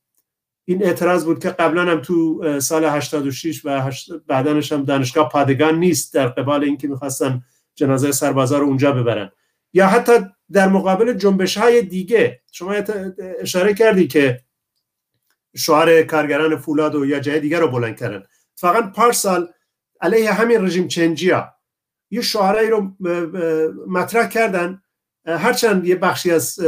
این 0.64 0.84
اعتراض 0.84 1.24
بود 1.24 1.38
که 1.38 1.50
قبلا 1.50 1.82
هم 1.82 2.00
تو 2.00 2.42
سال 2.60 2.84
86 2.84 3.64
و 3.64 3.92
بعدنش 4.26 4.72
هم 4.72 4.84
دانشگاه 4.84 5.28
پادگان 5.28 5.78
نیست 5.78 6.14
در 6.14 6.28
قبال 6.28 6.64
اینکه 6.64 6.88
می‌خواستن 6.88 7.42
جنازه 7.74 8.12
سربازا 8.12 8.58
رو 8.58 8.66
اونجا 8.66 8.92
ببرن. 8.92 9.30
یا 9.72 9.86
حتی 9.86 10.12
در 10.52 10.68
مقابل 10.68 11.12
جنبش 11.12 11.56
های 11.56 11.82
دیگه 11.82 12.42
شما 12.52 12.74
اشاره 13.40 13.74
کردی 13.74 14.06
که 14.06 14.40
شعار 15.56 16.02
کارگران 16.02 16.56
فولاد 16.56 16.94
و 16.94 17.06
یا 17.06 17.20
جای 17.20 17.40
دیگر 17.40 17.60
رو 17.60 17.68
بلند 17.68 17.96
کردن. 17.96 18.22
فقط 18.54 18.92
پارسال 18.92 19.48
علیه 20.00 20.32
همین 20.32 20.64
regime 20.64 20.88
change 20.88 21.45
یا 21.45 21.54
یه 22.10 22.20
شعارهایی 22.20 22.70
رو 22.70 22.92
مطرح 23.88 24.28
کردن. 24.28 24.82
هرچند 25.26 25.86
یه 25.86 25.96
بخشی 25.96 26.30
از 26.30 26.58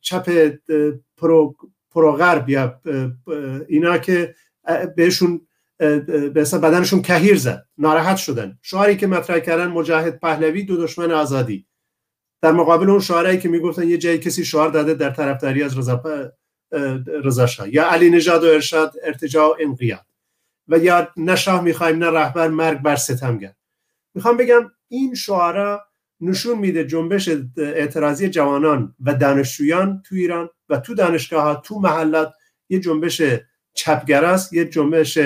چپ 0.00 0.52
pro, 1.16 1.56
pro 1.96 2.12
غرب 2.12 2.48
یا 2.48 2.80
اینا 3.68 3.98
که 3.98 4.34
بهشون 4.96 5.46
به 5.78 6.46
بدنشون 6.62 7.02
کهیر 7.02 7.36
زد 7.36 7.66
ناراحت 7.78 8.16
شدن. 8.16 8.58
شعاری 8.62 8.96
که 8.96 9.06
مطرح 9.06 9.38
کردن 9.38 9.66
مجاهد 9.66 10.20
پهلوی 10.20 10.62
دو 10.62 10.76
دشمن 10.76 11.12
آزادی. 11.12 11.66
در 12.42 12.52
مقابل 12.52 12.90
اون 12.90 13.00
شعاری 13.00 13.38
که 13.38 13.48
می‌گفتن 13.48 13.88
یه 13.88 13.98
جایی 13.98 14.18
کسی 14.18 14.44
شعار 14.44 14.70
داده 14.70 14.94
در 14.94 15.10
طرفداری 15.10 15.62
از 15.62 15.78
رضا 15.78 16.02
رضا 17.24 17.46
شاه. 17.46 17.74
یا 17.74 17.90
علی 17.90 18.10
نژاد 18.10 18.44
و 18.44 18.46
ارشاد 18.46 18.92
ارتجاع 19.02 19.48
و 19.48 19.54
انقیاد. 19.60 20.06
و 20.68 20.78
یا 20.78 21.08
نه 21.16 21.36
شاه 21.36 21.60
می‌خوایم 21.60 21.98
نه 21.98 22.10
رهبر 22.10 22.48
مرگ 22.48 22.82
بر 22.82 22.96
ستمگر 22.96 23.52
می‌خوام 24.14 24.36
بگم 24.36 24.70
این 24.88 25.14
شعارا 25.14 25.86
نشون 26.20 26.58
میده 26.58 26.84
جنبش 26.84 27.30
اعتراضی 27.56 28.28
جوانان 28.28 28.94
و 29.00 29.14
دانشجویان 29.14 30.02
تو 30.08 30.14
ایران 30.14 30.50
و 30.68 30.78
تو 30.78 30.94
دانشگاه 30.94 31.42
ها 31.42 31.54
تو 31.54 31.78
محلات 31.78 32.32
یه 32.68 32.80
جنبش 32.80 33.22
چپگر 33.74 34.24
است 34.24 34.52
یه 34.52 34.64
جنبش 34.64 35.18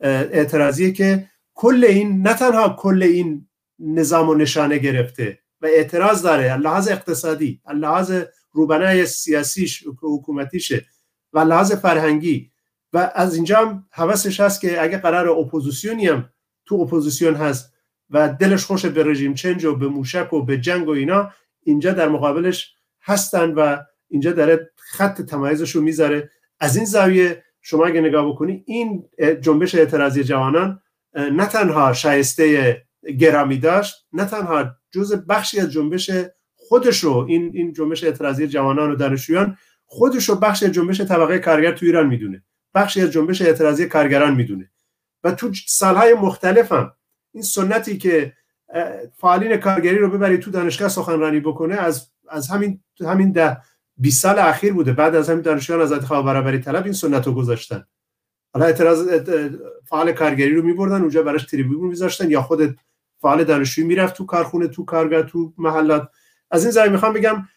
اعتراضی 0.00 0.92
که 0.92 1.28
کل 1.54 1.84
این 1.84 2.22
نه 2.22 2.34
تنها 2.34 2.76
کل 2.78 3.02
این 3.02 3.48
نظام 3.78 4.28
و 4.28 4.34
نشانه 4.34 4.78
گرفته 4.78 5.38
و 5.60 5.66
اعتراض 5.66 6.22
داره 6.22 6.56
لحاظ 6.56 6.88
اقتصادی 6.88 7.60
لحاظ 7.74 8.12
روبنای 8.52 9.06
سیاسیش 9.06 9.84
حکومتیشه 10.02 10.86
و 11.32 11.38
لحاظ 11.38 11.72
فرهنگی. 11.72 12.50
و 12.92 13.10
از 13.14 13.34
اینجا 13.34 13.58
هم 13.58 13.86
حواسش 13.90 14.40
هست 14.40 14.60
که 14.60 14.82
اگه 14.82 14.98
قرار 14.98 15.28
اپوزیسیونی 15.28 16.06
هم 16.06 16.30
تو 16.66 16.74
اپوزیسیون 16.74 17.34
هست 17.34 17.72
و 18.10 18.28
دلش 18.28 18.64
خوش 18.64 18.86
به 18.86 19.04
regime 19.04 19.34
change 19.34 19.64
و 19.64 19.76
به 19.76 19.88
موشک 19.88 20.32
و 20.32 20.42
به 20.42 20.58
جنگ 20.58 20.88
و 20.88 20.90
اینا 20.90 21.32
اینجا 21.62 21.92
در 21.92 22.08
مقابلش 22.08 22.74
هستن 23.02 23.54
و 23.54 23.76
اینجا 24.08 24.32
داره 24.32 24.70
خط 24.76 25.22
تمایزش 25.22 25.70
رو 25.70 25.82
می‌ذاره. 25.82 26.30
از 26.60 26.76
این 26.76 26.84
زاویه 26.84 27.44
شما 27.60 27.86
اگه 27.86 28.00
نگاه 28.00 28.28
بکنی 28.28 28.64
این 28.66 29.04
جنبش 29.40 29.74
اعتراضی 29.74 30.24
جوانان 30.24 30.80
نه 31.16 31.46
تنها 31.46 31.92
شایسته 31.92 32.76
گرامی 33.18 33.58
داشت 33.58 33.94
نه 34.12 34.24
تنها 34.24 34.76
جز 34.90 35.12
بخشی 35.12 35.60
از 35.60 35.72
جنبش 35.72 36.10
خودش 36.56 37.04
رو 37.04 37.26
این 37.28 37.50
این 37.54 37.72
جنبش 37.72 38.04
اعتراضی 38.04 38.48
جوانان 38.48 38.90
و 38.90 38.96
دانشجویان 38.96 39.56
خودش 39.84 40.28
رو 40.28 40.34
بخشی 40.34 40.66
از 40.66 40.72
جنبش 40.72 41.00
طبقه 41.00 41.38
کارگر 41.38 41.72
تو 41.72 41.86
ایران 41.86 42.06
می‌دونه. 42.06 42.44
بخشی 42.74 43.00
از 43.00 43.10
جنبش 43.10 43.42
اعتراضی 43.42 43.86
کارگران 43.86 44.34
می‌دونه. 44.34 44.70
و 45.24 45.32
تو 45.32 45.50
سالهای 45.66 46.14
مختلف 46.14 46.72
هم 46.72 46.92
این 47.34 47.42
سنتی 47.42 47.98
که 47.98 48.32
فعالین 49.16 49.56
کارگری 49.56 49.98
رو 49.98 50.10
ببری 50.10 50.38
تو 50.38 50.50
دانشگاه 50.50 50.88
سخنرانی 50.88 51.40
بکنه 51.40 51.74
از 51.74 52.10
از 52.28 52.48
همین 52.48 52.80
همین 53.00 53.32
ده 53.32 53.56
20 53.96 54.22
سال 54.22 54.38
اخیر 54.38 54.72
بوده. 54.72 54.92
بعد 54.92 55.14
از 55.14 55.30
همین 55.30 55.42
دانشجویان 55.42 55.82
آزادی 55.82 56.06
خواه 56.06 56.24
برابری 56.24 56.58
طلب 56.58 56.84
این 56.84 56.92
سنت 56.92 57.26
رو 57.26 57.34
گذاشتن. 57.34 57.84
حالا 58.54 58.66
اعتراض 58.66 59.08
فعال 59.88 60.12
کارگری 60.12 60.54
رو 60.54 60.62
میبردن 60.62 61.00
اونجا 61.00 61.22
براش 61.22 61.44
تریبون 61.44 61.88
میذاشتن 61.88 62.30
یا 62.30 62.42
خود 62.42 62.78
فعال 63.20 63.44
دانشجویی 63.44 63.88
می‌رفت 63.88 64.16
تو 64.16 64.26
کارخونه 64.26 64.68
تو 64.68 64.84
کارگاه 64.84 65.22
تو 65.22 65.52
محلات. 65.58 66.08
از 66.50 66.62
این 66.62 66.70
زمین 66.70 66.92
می‌خوام 66.92 67.12
بگم 67.12 67.48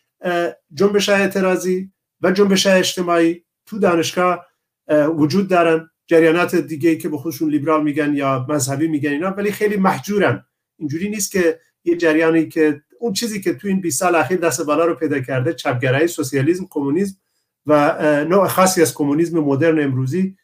جنبش 0.73 1.09
اعتراضی 1.09 1.91
و 2.21 2.31
جنبش 2.31 2.67
اجتماعی 2.67 3.43
تو 3.65 3.79
دانشگاه 3.79 4.45
وجود 5.15 5.47
دارن. 5.47 5.89
جریانات 6.09 6.55
دیگه 6.55 6.95
که 6.95 7.09
به 7.09 7.17
خودشون 7.17 7.49
لیبرال 7.49 7.83
میگن 7.83 8.13
یا 8.13 8.45
مذهبی 8.49 8.87
میگن 8.87 9.09
اینا 9.09 9.31
ولی 9.31 9.51
خیلی 9.51 9.77
محجورن. 9.77 10.45
اینجوری 10.79 11.09
نیست 11.09 11.31
که 11.31 11.59
یه 11.83 11.95
جریانی 11.95 12.47
که 12.47 12.81
اون 12.99 13.13
چیزی 13.13 13.41
که 13.41 13.53
تو 13.53 13.67
این 13.67 13.81
20 13.81 13.99
سال 13.99 14.15
اخیر 14.15 14.39
دست 14.39 14.65
بالا 14.65 14.85
رو 14.85 14.95
پیدا 14.95 15.19
کرده 15.19 15.53
چپگرایی 15.53 16.07
سوسیالیسم 16.07 16.67
کمونیسم 16.69 17.17
و 17.65 17.97
نوع 18.29 18.47
خاصی 18.47 18.81
از 18.81 18.93
کمونیسم 18.93 19.39
مدرن 19.39 19.83
امروزی 19.83 20.37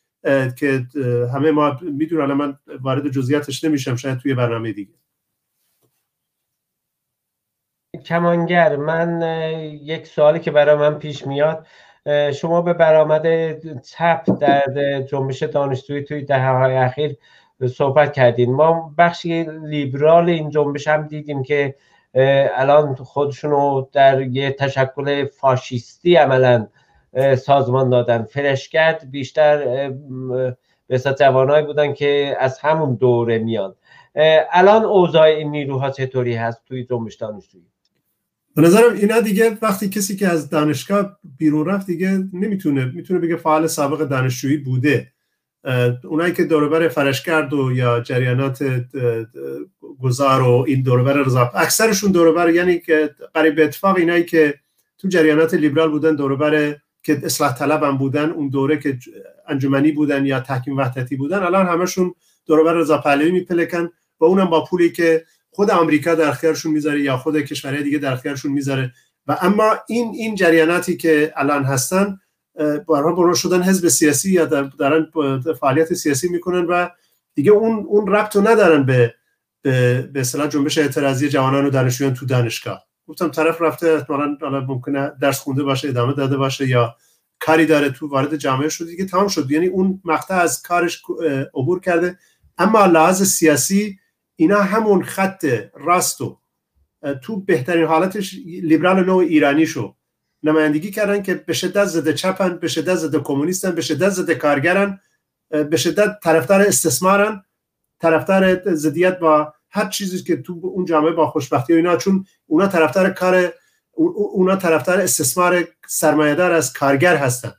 که 0.58 0.86
همه 1.34 1.52
ما 1.52 1.80
می‌دونن 1.82 2.34
من 2.34 2.58
وارد 2.82 3.10
جزئیاتش 3.10 3.64
نمیشم 3.64 3.96
شاید 3.96 4.18
توی 4.18 4.34
برنامه 4.34 4.72
دیگه. 4.72 4.94
کمانگر 8.06 8.76
من 8.76 9.22
یک 9.82 10.08
سوالی 10.08 10.40
که 10.40 10.52
برای 10.52 10.76
من 10.76 11.00
پیش 11.00 11.28
میاد 11.28 11.68
شما 12.34 12.62
به 12.62 12.74
برآمد 12.74 13.26
چپ 13.82 14.38
در 14.40 15.02
جنبش 15.02 15.44
دانشجویی 15.44 16.04
توی 16.04 16.22
دهه 16.22 16.50
های 16.50 16.76
اخیر 16.76 17.16
صحبت 17.76 18.14
کردین. 18.14 18.54
ما 18.54 18.94
بخشی 18.98 19.44
لیبرال 19.44 20.30
این 20.30 20.50
جنبش 20.50 20.88
هم 20.88 21.08
دیدیم 21.08 21.44
که 21.44 21.76
الان 22.16 22.96
خودشونو 22.96 23.86
در 23.94 24.22
یه 24.22 24.52
تشکل 24.52 25.26
فاشیستی 25.26 26.16
عملا 26.16 26.68
سازمان 27.38 27.90
دادن. 27.90 28.24
فرشگرد 28.24 29.12
بیشتر 29.12 29.90
به 30.88 31.00
جوانایی 31.20 31.66
بودن 31.66 31.94
که 31.94 32.38
از 32.40 32.60
همون 32.60 32.96
دوره 32.96 33.40
میان. 33.40 33.76
الان 34.52 34.84
اوضاع 34.84 35.24
این 35.24 35.52
نیروها 35.52 35.90
چطوری 35.90 36.36
هست 36.36 36.62
توی 36.66 36.84
جنبش 36.84 37.16
دانشجویی؟ 37.16 37.66
به 38.56 38.62
نظرم 38.62 38.94
اینا 38.94 39.20
دیگه 39.20 39.58
وقتی 39.62 39.90
کسی 39.90 40.16
که 40.16 40.28
از 40.28 40.50
دانشگاه 40.50 41.18
بیرون 41.38 41.66
رفت 41.66 41.88
دیگه 41.88 42.10
نمی‌تونه 42.34 42.86
می‌تونه 42.86 43.20
بگه 43.20 43.36
فعال 43.36 43.68
سابق 43.68 44.04
دانشجویی 44.08 44.58
بوده. 44.58 45.08
اونایی 46.04 46.34
که 46.34 46.44
دوربر 46.44 46.88
فرشگرد 46.88 47.54
و 47.54 47.72
یا 47.72 48.00
جریانات 48.00 48.64
گذار 50.02 50.42
و 50.42 50.66
این 50.68 50.82
دوربر 50.82 51.14
رضا 51.14 51.52
اکثرشون 51.56 52.12
دوربر 52.12 52.50
یعنی 52.50 52.80
که 52.80 53.16
قریب 53.34 53.60
اتفاق 53.60 53.96
اینایی 53.96 54.24
که 54.24 54.60
تو 54.98 55.08
جریانات 55.08 55.54
لیبرال 55.54 55.92
بودن 55.92 56.16
دوربر 56.16 56.76
که 57.04 57.22
اصلاح 57.24 57.58
طلب 57.58 57.84
هم 57.84 57.98
بودن 57.98 58.30
اون 58.30 58.50
دوره 58.50 58.78
که 58.78 58.98
انجمنی 59.48 59.92
بودن 59.92 60.26
یا 60.26 60.40
تحکیم 60.40 60.78
وحدتی 60.78 61.16
بودن 61.16 61.44
الان 61.44 61.68
همشون 61.68 62.14
دوربر 62.46 62.74
رضا 62.74 62.98
پهلوی 62.98 63.32
میپلکن 63.32 63.90
و 64.20 64.26
اونم 64.26 64.46
با 64.46 64.64
پولی 64.64 64.92
که 64.92 65.26
خود 65.52 65.72
آمریکا 65.72 66.16
در 66.16 66.30
اختیارشون 66.30 66.72
می‌ذاره 66.72 67.02
یا 67.02 67.18
خود 67.18 67.42
کشورهای 67.42 67.84
دیگه 67.84 67.98
در 67.98 68.14
اختیارشون 68.14 68.52
می‌ذاره. 68.52 68.94
و 69.28 69.38
اما 69.42 69.76
این 69.88 70.14
این 70.16 70.36
جریاناتی 70.36 70.98
که 70.98 71.34
الان 71.36 71.64
هستن 71.64 72.20
برها 72.90 73.12
برو 73.12 73.36
شدن 73.36 73.64
حزب 73.64 73.88
سیاسی 73.88 74.32
یا 74.32 74.46
دارن 74.80 75.08
فعالیت 75.60 75.94
سیاسی 75.94 76.30
می‌کنن 76.30 76.66
و 76.66 76.90
دیگه 77.36 77.52
اون 77.52 77.86
اون 77.88 78.08
ربط 78.08 78.36
رو 78.36 78.48
ندارن 78.48 78.86
به 78.86 79.14
به 79.64 80.12
اصطلاح 80.16 80.48
جنبش 80.48 80.78
اعتراضی 80.78 81.30
جوانان 81.30 81.66
و 81.66 81.70
دانشجویان 81.70 82.14
تو 82.14 82.26
دانشگاه. 82.26 82.86
گفتم 83.08 83.30
طرف 83.30 83.62
رفته 83.62 83.88
احتمالاً 83.88 84.38
حالا 84.42 84.60
ممکنه 84.60 85.12
درس 85.22 85.40
خونده 85.40 85.64
باشه 85.64 85.90
ادامه 85.90 86.14
داده 86.14 86.38
باشه 86.38 86.68
یا 86.68 86.96
کاری 87.40 87.66
داره 87.66 87.90
تو 87.90 88.08
وارد 88.08 88.36
جامعه 88.36 88.70
شد 88.70 88.86
دیگه 88.86 89.06
تمام 89.06 89.28
شد. 89.28 89.52
یعنی 89.52 89.68
اون 89.68 90.02
مقطع 90.06 90.36
از 90.36 90.62
کارش 90.62 91.04
عبور 91.54 91.80
کرده. 91.80 92.18
اما 92.58 92.86
لحاظ 92.86 93.24
سیاسی 93.24 94.00
اینا 94.36 94.62
همون 94.62 95.04
خط 95.04 95.46
راستو 95.74 96.40
تو 97.22 97.42
بهترین 97.42 97.86
حالتش 97.86 98.34
لیبرال 98.46 99.06
نوع 99.06 99.24
ایرانی 99.24 99.66
شو 99.66 99.96
نمایندگی 100.44 100.92
کردن 100.92 101.22
که 101.22 101.34
به 101.34 101.54
شدت 101.54 101.86
ضد 101.86 102.12
چپن 102.12 102.58
به 102.58 102.68
شدت 102.68 102.96
ضد 102.96 103.16
کمونیستن 103.16 103.72
به 103.72 103.82
شدت 103.82 104.10
ضد 104.10 104.32
کارگرن 104.32 105.00
به 105.50 105.78
شدت 105.78 106.20
طرفدار 106.24 106.62
استثمارن. 106.62 107.44
طرفدار 108.04 108.74
ضدیت 108.74 109.20
با 109.20 109.54
هر 109.70 109.90
چیزی 109.90 110.24
که 110.24 110.38
تو 110.38 110.60
اون 110.64 110.86
جامعه 110.86 111.12
با 111.12 111.28
خوشبختی 111.28 111.74
و 111.74 111.76
اینا 111.76 111.98
چون 111.98 112.26
اونا 112.46 112.68
طرفدار 112.68 113.10
کار 113.10 113.54
اونا 113.94 114.56
طرفدار 114.56 115.02
استثمار 115.02 115.68
سرمایه‌دار 115.88 116.52
از 116.52 116.74
کارگر 116.74 117.16
هستن. 117.16 117.54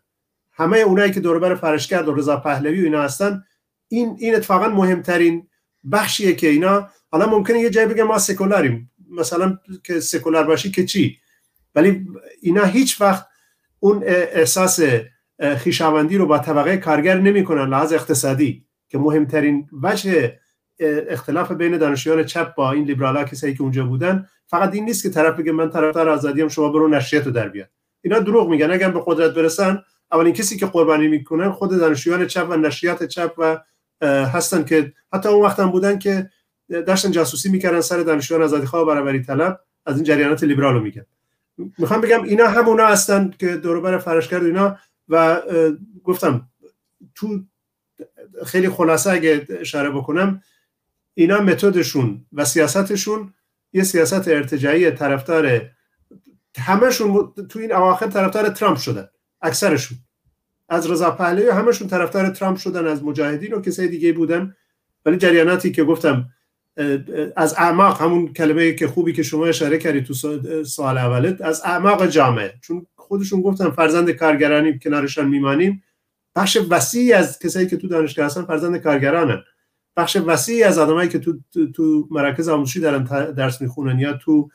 همه 0.52 0.78
اونایی 0.78 1.12
که 1.12 1.20
دوربر 1.20 1.54
فرشگرد 1.54 2.08
و 2.08 2.14
رضا 2.14 2.36
پهلوی 2.36 2.80
و 2.80 2.84
اینا 2.84 3.02
هستن 3.02 3.44
این 3.88 4.16
این 4.18 4.34
اتفاقا 4.34 4.68
مهمترین 4.68 5.48
بخشیه 5.92 6.32
که 6.34 6.48
اینا. 6.48 6.88
حالا 7.10 7.26
ممکنه 7.26 7.58
یه 7.58 7.70
جای 7.70 7.86
بگه 7.86 8.02
ما 8.02 8.18
سکولاریم. 8.18 8.90
مثلا 9.10 9.58
که 9.84 10.00
سکولار 10.00 10.44
باشی 10.44 10.70
که 10.70 10.84
چی؟ 10.84 11.18
ولی 11.74 12.06
اینا 12.42 12.64
هیچ 12.64 13.00
وقت 13.00 13.26
اون 13.80 14.02
احساس 14.06 14.80
خیشاوندی 15.56 16.16
رو 16.16 16.26
با 16.26 16.38
طبقه 16.38 16.76
کارگر 16.76 17.20
نمی‌کنن 17.20 17.68
لحاظ 17.68 17.92
اقتصادی. 17.92 18.66
که 18.94 18.98
مهمترین 18.98 19.68
وجه 19.82 20.38
اختلاف 21.08 21.52
بین 21.52 21.78
دانشجویان 21.78 22.24
چپ 22.24 22.54
با 22.54 22.72
این 22.72 22.84
لیبرال 22.84 23.24
کسایی 23.24 23.54
که 23.54 23.62
اونجا 23.62 23.84
بودن 23.84 24.28
فقط 24.46 24.74
این 24.74 24.84
نیست 24.84 25.02
که 25.02 25.10
طرف 25.10 25.36
بگه 25.38 25.52
من 25.52 25.70
طرفدار 25.70 26.08
آزادی 26.08 26.50
شما 26.50 26.68
برو 26.68 26.88
نشریه 26.88 27.22
در 27.22 27.48
بیاد 27.48 27.68
اینا 28.02 28.18
دروغ 28.18 28.48
میگن. 28.48 28.70
اگر 28.70 28.90
به 28.90 29.02
قدرت 29.06 29.34
برسن 29.34 29.82
اولین 30.12 30.32
کسی 30.32 30.56
که 30.56 30.66
قربانی 30.66 31.08
می‌کنن 31.08 31.50
خود 31.50 31.70
دانشجویان 31.70 32.26
چپ 32.26 32.46
و 32.50 32.56
نشریات 32.56 33.04
چپ 33.04 33.32
و 33.38 33.60
هستن 34.02 34.64
که 34.64 34.92
حتی 35.12 35.28
اون 35.28 35.50
هم 35.50 35.70
بودن 35.70 35.98
که 35.98 36.30
داشتن 36.68 37.10
جاسوسی 37.10 37.50
می‌کردن 37.50 37.80
سر 37.80 38.00
دانشجویان 38.00 38.44
آزادی 38.44 38.66
خواه 38.66 38.86
برابری 38.86 39.22
طلب 39.22 39.60
از 39.86 39.96
این 39.96 40.04
جریانات 40.04 40.44
لیبرال 40.44 40.74
رو 40.74 40.80
میگن. 40.80 41.06
می‌خوام 41.78 42.00
بگم 42.00 42.22
اینا 42.22 42.48
همونا 42.48 42.86
هستن 42.86 43.30
که 43.38 43.56
دور 43.56 43.98
فرش 43.98 44.28
کرد 44.28 44.44
اینا 44.44 44.78
و 45.08 45.42
گفتم 46.04 46.48
تو 47.14 47.40
خیلی 48.46 48.68
خلاصه 48.68 49.10
اگه 49.10 49.46
اشاره 49.60 49.90
بکنم 49.90 50.42
اینا 51.14 51.40
متدشون 51.40 52.26
و 52.32 52.44
سیاستشون 52.44 53.34
یه 53.72 53.82
سیاست 53.82 54.28
ارتجاعی 54.28 54.90
طرفدار 54.90 55.70
همشون 56.58 57.32
تو 57.48 57.58
این 57.58 57.72
اواخر 57.72 58.06
طرفدار 58.06 58.48
ترامپ 58.48 58.76
شدن 58.76 59.08
اکثرشون. 59.42 59.98
از 60.68 60.90
رضا 60.90 61.10
پهلوی 61.10 61.48
همشون 61.48 61.88
طرفدار 61.88 62.30
ترامپ 62.30 62.56
شدن 62.56 62.86
از 62.86 63.04
مجاهدین 63.04 63.52
و 63.52 63.60
کسای 63.60 63.88
دیگه 63.88 64.12
بودن. 64.12 64.56
ولی 65.04 65.16
جریاناتی 65.16 65.72
که 65.72 65.84
گفتم 65.84 66.28
از 67.36 67.54
اعماق 67.58 68.02
همون 68.02 68.32
کلمه 68.32 68.72
که 68.72 68.86
خوبی 68.86 69.12
که 69.12 69.22
شما 69.22 69.46
اشاره 69.46 69.78
کردی 69.78 70.02
تو 70.02 70.14
سوال 70.64 70.98
اولت 70.98 71.40
از 71.40 71.62
اعماق 71.64 72.06
جامعه. 72.06 72.54
چون 72.60 72.86
خودشون 72.96 73.42
گفتن 73.42 73.70
فرزند 73.70 74.10
کارگرانی 74.10 74.78
کنارشان 74.78 75.28
میمانیم. 75.28 75.82
بخش 76.36 76.58
وسیعی 76.70 77.12
از 77.12 77.38
کسایی 77.38 77.66
که 77.66 77.76
تو 77.76 77.88
دانشگاه 77.88 78.26
هستن 78.26 78.44
فرزند 78.44 78.76
کارگرانن. 78.76 79.42
بخش 79.96 80.16
وسیعی 80.16 80.62
از 80.62 80.78
آدمایی 80.78 81.08
که 81.08 81.18
تو 81.18 81.38
تو 81.74 82.08
مراکز 82.10 82.48
آموزشی 82.48 82.80
دارن 82.80 83.04
درس 83.32 83.60
می‌خونن 83.60 83.98
یا 83.98 84.12
تو 84.12 84.48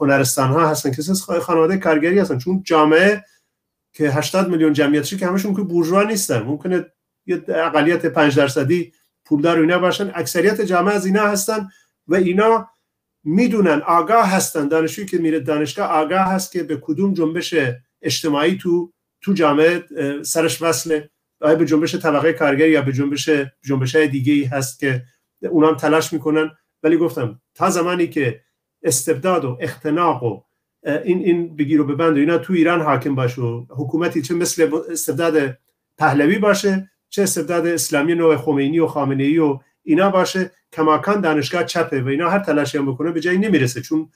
هنرستان 0.00 0.48
ها 0.48 0.68
هستن 0.68 0.90
کسی 0.90 1.10
از 1.10 1.22
خانواده 1.22 1.76
کارگری 1.76 2.18
هستن. 2.18 2.38
چون 2.38 2.62
جامعه 2.64 3.24
که 3.92 4.10
80 4.10 4.48
میلیون 4.48 4.72
جمعیتشی 4.72 5.16
که 5.16 5.26
همشون 5.26 5.54
که 5.54 5.62
بورژوا 5.62 6.02
نیستن. 6.02 6.42
ممکنه 6.42 6.86
یه 7.26 7.44
اقلیت 7.48 8.06
5 8.06 8.36
درصدی 8.36 8.92
پولدار 9.24 9.58
اینا 9.58 9.78
باشن. 9.78 10.10
اکثریت 10.14 10.60
جامعه 10.60 10.94
از 10.94 11.06
اینا 11.06 11.22
هستن 11.22 11.68
و 12.06 12.14
اینا 12.14 12.68
می‌دونن 13.24 13.82
آگاه 13.86 14.26
هستن. 14.26 14.68
دانشجویی 14.68 15.08
که 15.08 15.18
میره 15.18 15.40
دانشگاه 15.40 15.88
آگاه 15.88 16.26
هست 16.26 16.52
که 16.52 16.62
به 16.62 16.76
کدوم 16.76 17.14
جنبش 17.14 17.54
اجتماعی 18.02 18.58
تو 18.58 18.92
تو 19.20 19.32
جامعه 19.32 19.84
سرش 20.22 20.62
وصله. 20.62 21.10
آیا 21.40 21.54
به 21.54 21.64
جنبش 21.64 21.94
طبقه 21.94 22.32
کارگر 22.32 22.68
یا 22.68 22.82
به 22.82 22.92
جنبش 22.92 23.30
جنبش 23.62 23.96
های 23.96 24.08
دیگه 24.08 24.32
ای 24.32 24.44
هست 24.44 24.80
که 24.80 25.02
اونام 25.42 25.76
تلاش 25.76 26.12
می‌کنن؟ 26.12 26.50
ولی 26.82 26.96
گفتم 26.96 27.40
تا 27.54 27.70
زمانی 27.70 28.06
که 28.06 28.40
استبداد 28.82 29.44
و 29.44 29.58
اختناق 29.60 30.22
و 30.22 30.42
این 31.04 31.18
این 31.18 31.56
بگیر 31.56 31.80
و 31.80 31.84
ببند 31.84 32.16
و 32.16 32.20
اینا 32.20 32.38
تو 32.38 32.52
ایران 32.52 32.80
حاکم 32.80 33.14
باشه 33.14 33.42
و 33.42 33.64
حکومتی 33.68 34.22
چه 34.22 34.34
مثل 34.34 34.70
استبداد 34.90 35.58
پهلوی 35.98 36.38
باشه 36.38 36.90
چه 37.08 37.22
استبداد 37.22 37.66
اسلامی 37.66 38.14
نوع 38.14 38.36
خمینی 38.36 38.78
و 38.78 38.86
خامنه 38.86 39.24
ای 39.24 39.38
و 39.38 39.58
اینا 39.82 40.10
باشه 40.10 40.50
کماکان 40.72 41.20
دانشگاه 41.20 41.64
چپه 41.64 42.02
و 42.02 42.08
اینا 42.08 42.30
هر 42.30 42.38
تلاشی 42.38 42.78
هم 42.78 42.92
بکنه 42.92 43.10
به 43.10 43.20
جایی 43.20 43.38
نمی‌رسه. 43.38 43.80
چون 43.80 44.08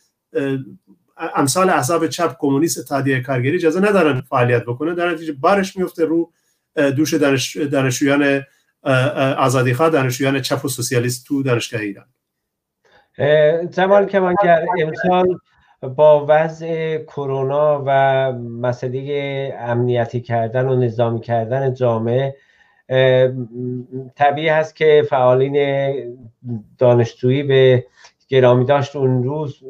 امثال 1.17 1.71
احزاب 1.71 2.07
چپ 2.07 2.37
کمونیست 2.39 2.79
اتحادیه 2.79 3.23
کارگری 3.23 3.55
اجازه 3.55 3.81
ندارن 3.81 4.21
فعالیت 4.21 4.63
بکنه. 4.63 4.95
در 4.95 5.11
نتیجه 5.11 5.33
بارش 5.33 5.77
میفته 5.77 6.05
رو 6.05 6.33
دوش 6.77 7.15
دانش 7.15 7.57
دانشجویان 7.57 8.43
آزادیخواه 9.39 9.91
دانشجویان 9.91 10.41
چپ 10.41 10.65
و 10.65 10.69
سوسیالیست 10.69 11.27
تو 11.27 11.43
دانشگاه 11.43 11.81
ایران. 11.81 12.07
زمان 13.71 14.07
کمانگر 14.07 14.67
امسال 14.79 15.39
با 15.97 16.27
وضع 16.29 16.99
کرونا 16.99 17.83
و 17.87 18.33
مسئله 18.33 19.55
امنیتی 19.59 20.21
کردن 20.21 20.69
و 20.69 20.77
نظامی 20.77 21.21
کردن 21.21 21.75
جامعه 21.75 22.37
طبیعی 24.17 24.49
هست 24.49 24.77
که 24.77 25.03
فعالین 25.11 25.57
دانشجویی 26.79 27.43
به 27.43 27.85
گرامی 28.29 28.65
داشت 28.65 28.97
اون 28.97 29.25
روز 29.25 29.61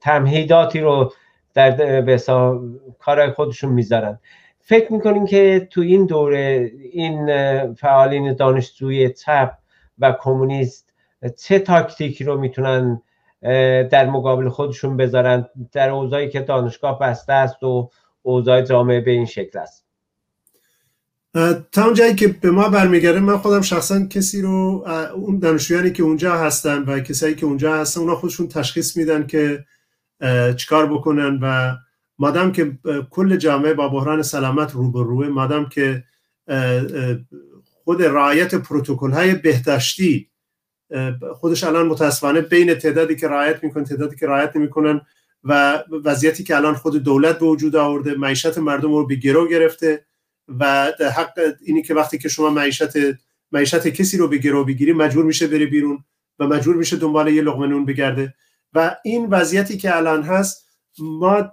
تمهیداتی 0.00 0.80
رو 0.80 1.12
در 1.54 2.00
به 2.00 2.22
کار 2.98 3.30
خودشون 3.30 3.72
می‌ذارن. 3.72 4.18
فکر 4.60 4.92
می‌کنین 4.92 5.26
که 5.26 5.68
تو 5.70 5.80
این 5.80 6.06
دوره 6.06 6.72
این 6.92 7.26
فعالین 7.74 8.34
دانشجوی 8.34 9.12
چپ 9.12 9.52
و 9.98 10.16
کمونیست 10.20 10.92
چه 11.38 11.58
تاکتیکی 11.58 12.24
رو 12.24 12.40
می‌تونن 12.40 13.02
در 13.90 14.06
مقابل 14.06 14.48
خودشون 14.48 14.96
بذارن 14.96 15.48
در 15.72 15.90
اوضاعی 15.90 16.28
که 16.28 16.40
دانشگاه 16.40 16.98
بسته 16.98 17.32
است 17.32 17.62
و 17.62 17.90
اوضاع 18.22 18.62
جامعه 18.62 19.00
به 19.00 19.10
این 19.10 19.26
شکل 19.26 19.58
است؟ 19.58 19.86
تا 21.72 21.84
اون 21.84 21.94
جایی 21.94 22.14
که 22.14 22.28
به 22.28 22.50
ما 22.50 22.68
برمیگرده 22.68 23.20
من 23.20 23.38
خودم 23.38 23.60
شخصا 23.60 24.06
کسی 24.06 24.42
رو 24.42 24.84
اون 25.14 25.38
دانشجویانی 25.38 25.92
که 25.92 26.02
اونجا 26.02 26.36
هستن 26.36 26.82
و 26.82 27.00
کسایی 27.00 27.34
که 27.34 27.46
اونجا 27.46 27.74
هستن 27.74 28.00
اونا 28.00 28.14
خودشون 28.14 28.48
تشخیص 28.48 28.96
میدن 28.96 29.26
که 29.26 29.64
چیکار 30.56 30.86
بکنن 30.86 31.38
و 31.42 31.76
مادم 32.18 32.52
که 32.52 32.78
کل 33.10 33.36
جامعه 33.36 33.74
با 33.74 33.88
بحران 33.88 34.22
سلامت 34.22 34.72
روبروه 34.72 35.28
مادم 35.28 35.68
که 35.68 36.04
خود 37.84 38.02
رعایت 38.02 38.54
پروتکل 38.54 39.10
های 39.10 39.34
بهداشتی 39.34 40.30
خودش 41.34 41.64
الان 41.64 41.86
متاسفانه 41.86 42.40
بین 42.40 42.74
تعدادی 42.74 43.16
که 43.16 43.28
رعایت 43.28 43.64
می‌کنن 43.64 43.84
تعدادی 43.84 44.16
که 44.16 44.26
رعایت 44.26 44.56
نمی‌کنن 44.56 45.00
و 45.44 45.82
وضعیتی 46.04 46.44
که 46.44 46.56
الان 46.56 46.74
خود 46.74 46.96
دولت 46.96 47.38
به 47.38 47.46
وجود 47.46 47.76
آورده 47.76 48.14
معیشت 48.14 48.58
مردم 48.58 48.94
رو 48.94 49.06
به 49.06 49.14
گرو 49.14 49.48
گرفته 49.48 50.04
و 50.48 50.92
حق 51.16 51.32
اینی 51.66 51.82
که 51.82 51.94
وقتی 51.94 52.18
که 52.18 52.28
شما 52.28 52.50
معیشت 52.50 52.90
معیشت 53.52 53.88
کسی 53.88 54.18
رو 54.18 54.28
به 54.28 54.38
گرو 54.38 54.64
بگیری 54.64 54.92
مجبور 54.92 55.24
میشه 55.24 55.46
بره 55.46 55.66
بیرون 55.66 56.04
و 56.38 56.46
مجبور 56.46 56.76
میشه 56.76 56.96
دنبال 56.96 57.28
یه 57.28 57.42
لقمه 57.42 57.66
نون 57.66 57.84
بگرده. 57.84 58.34
و 58.76 58.96
این 59.04 59.26
وضعیتی 59.26 59.76
که 59.76 59.96
الان 59.96 60.22
هست 60.22 60.68
ما 60.98 61.52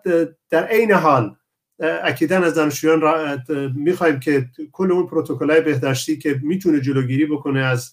در 0.50 0.64
عین 0.68 0.92
حال 0.92 1.36
اکیدن 1.80 2.44
از 2.44 2.54
دانشجویان 2.56 3.44
می‌خوایم 3.76 4.20
که 4.20 4.46
کل 4.72 4.92
اون 4.92 5.08
پروتکل 5.08 5.60
بهداشتی 5.60 6.18
که 6.18 6.40
می‌تونه 6.44 6.82
جلوگیری 6.82 7.26
بکنه 7.26 7.60
از 7.60 7.92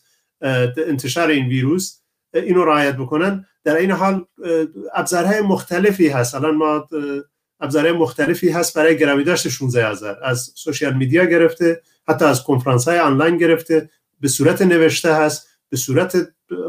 انتشار 0.86 1.28
این 1.28 1.46
ویروس 1.48 2.00
اینو 2.34 2.64
رعایت 2.64 2.96
بکنن. 2.96 3.46
در 3.64 3.76
این 3.76 3.90
حال 3.90 4.24
ابزارهای 4.94 5.40
مختلفی 5.40 6.08
هست. 6.08 6.34
الان 6.34 6.56
ما 6.56 6.88
ابزارهای 7.60 7.92
مختلفی 7.92 8.48
هست 8.48 8.74
برای 8.74 8.98
گرامی 8.98 9.24
داشت 9.24 9.48
16 9.48 9.88
هزار. 9.88 10.18
از 10.24 10.52
سوشیال 10.54 10.96
میدیا 10.96 11.24
گرفته 11.24 11.82
حتی 12.08 12.24
از 12.24 12.44
کنفرانس 12.44 12.88
های 12.88 12.98
آنلاین 12.98 13.36
گرفته 13.36 13.90
به 14.20 14.28
صورت 14.28 14.62
نوشته 14.62 15.14
هست 15.14 15.48
به 15.68 15.76
صورت 15.76 16.16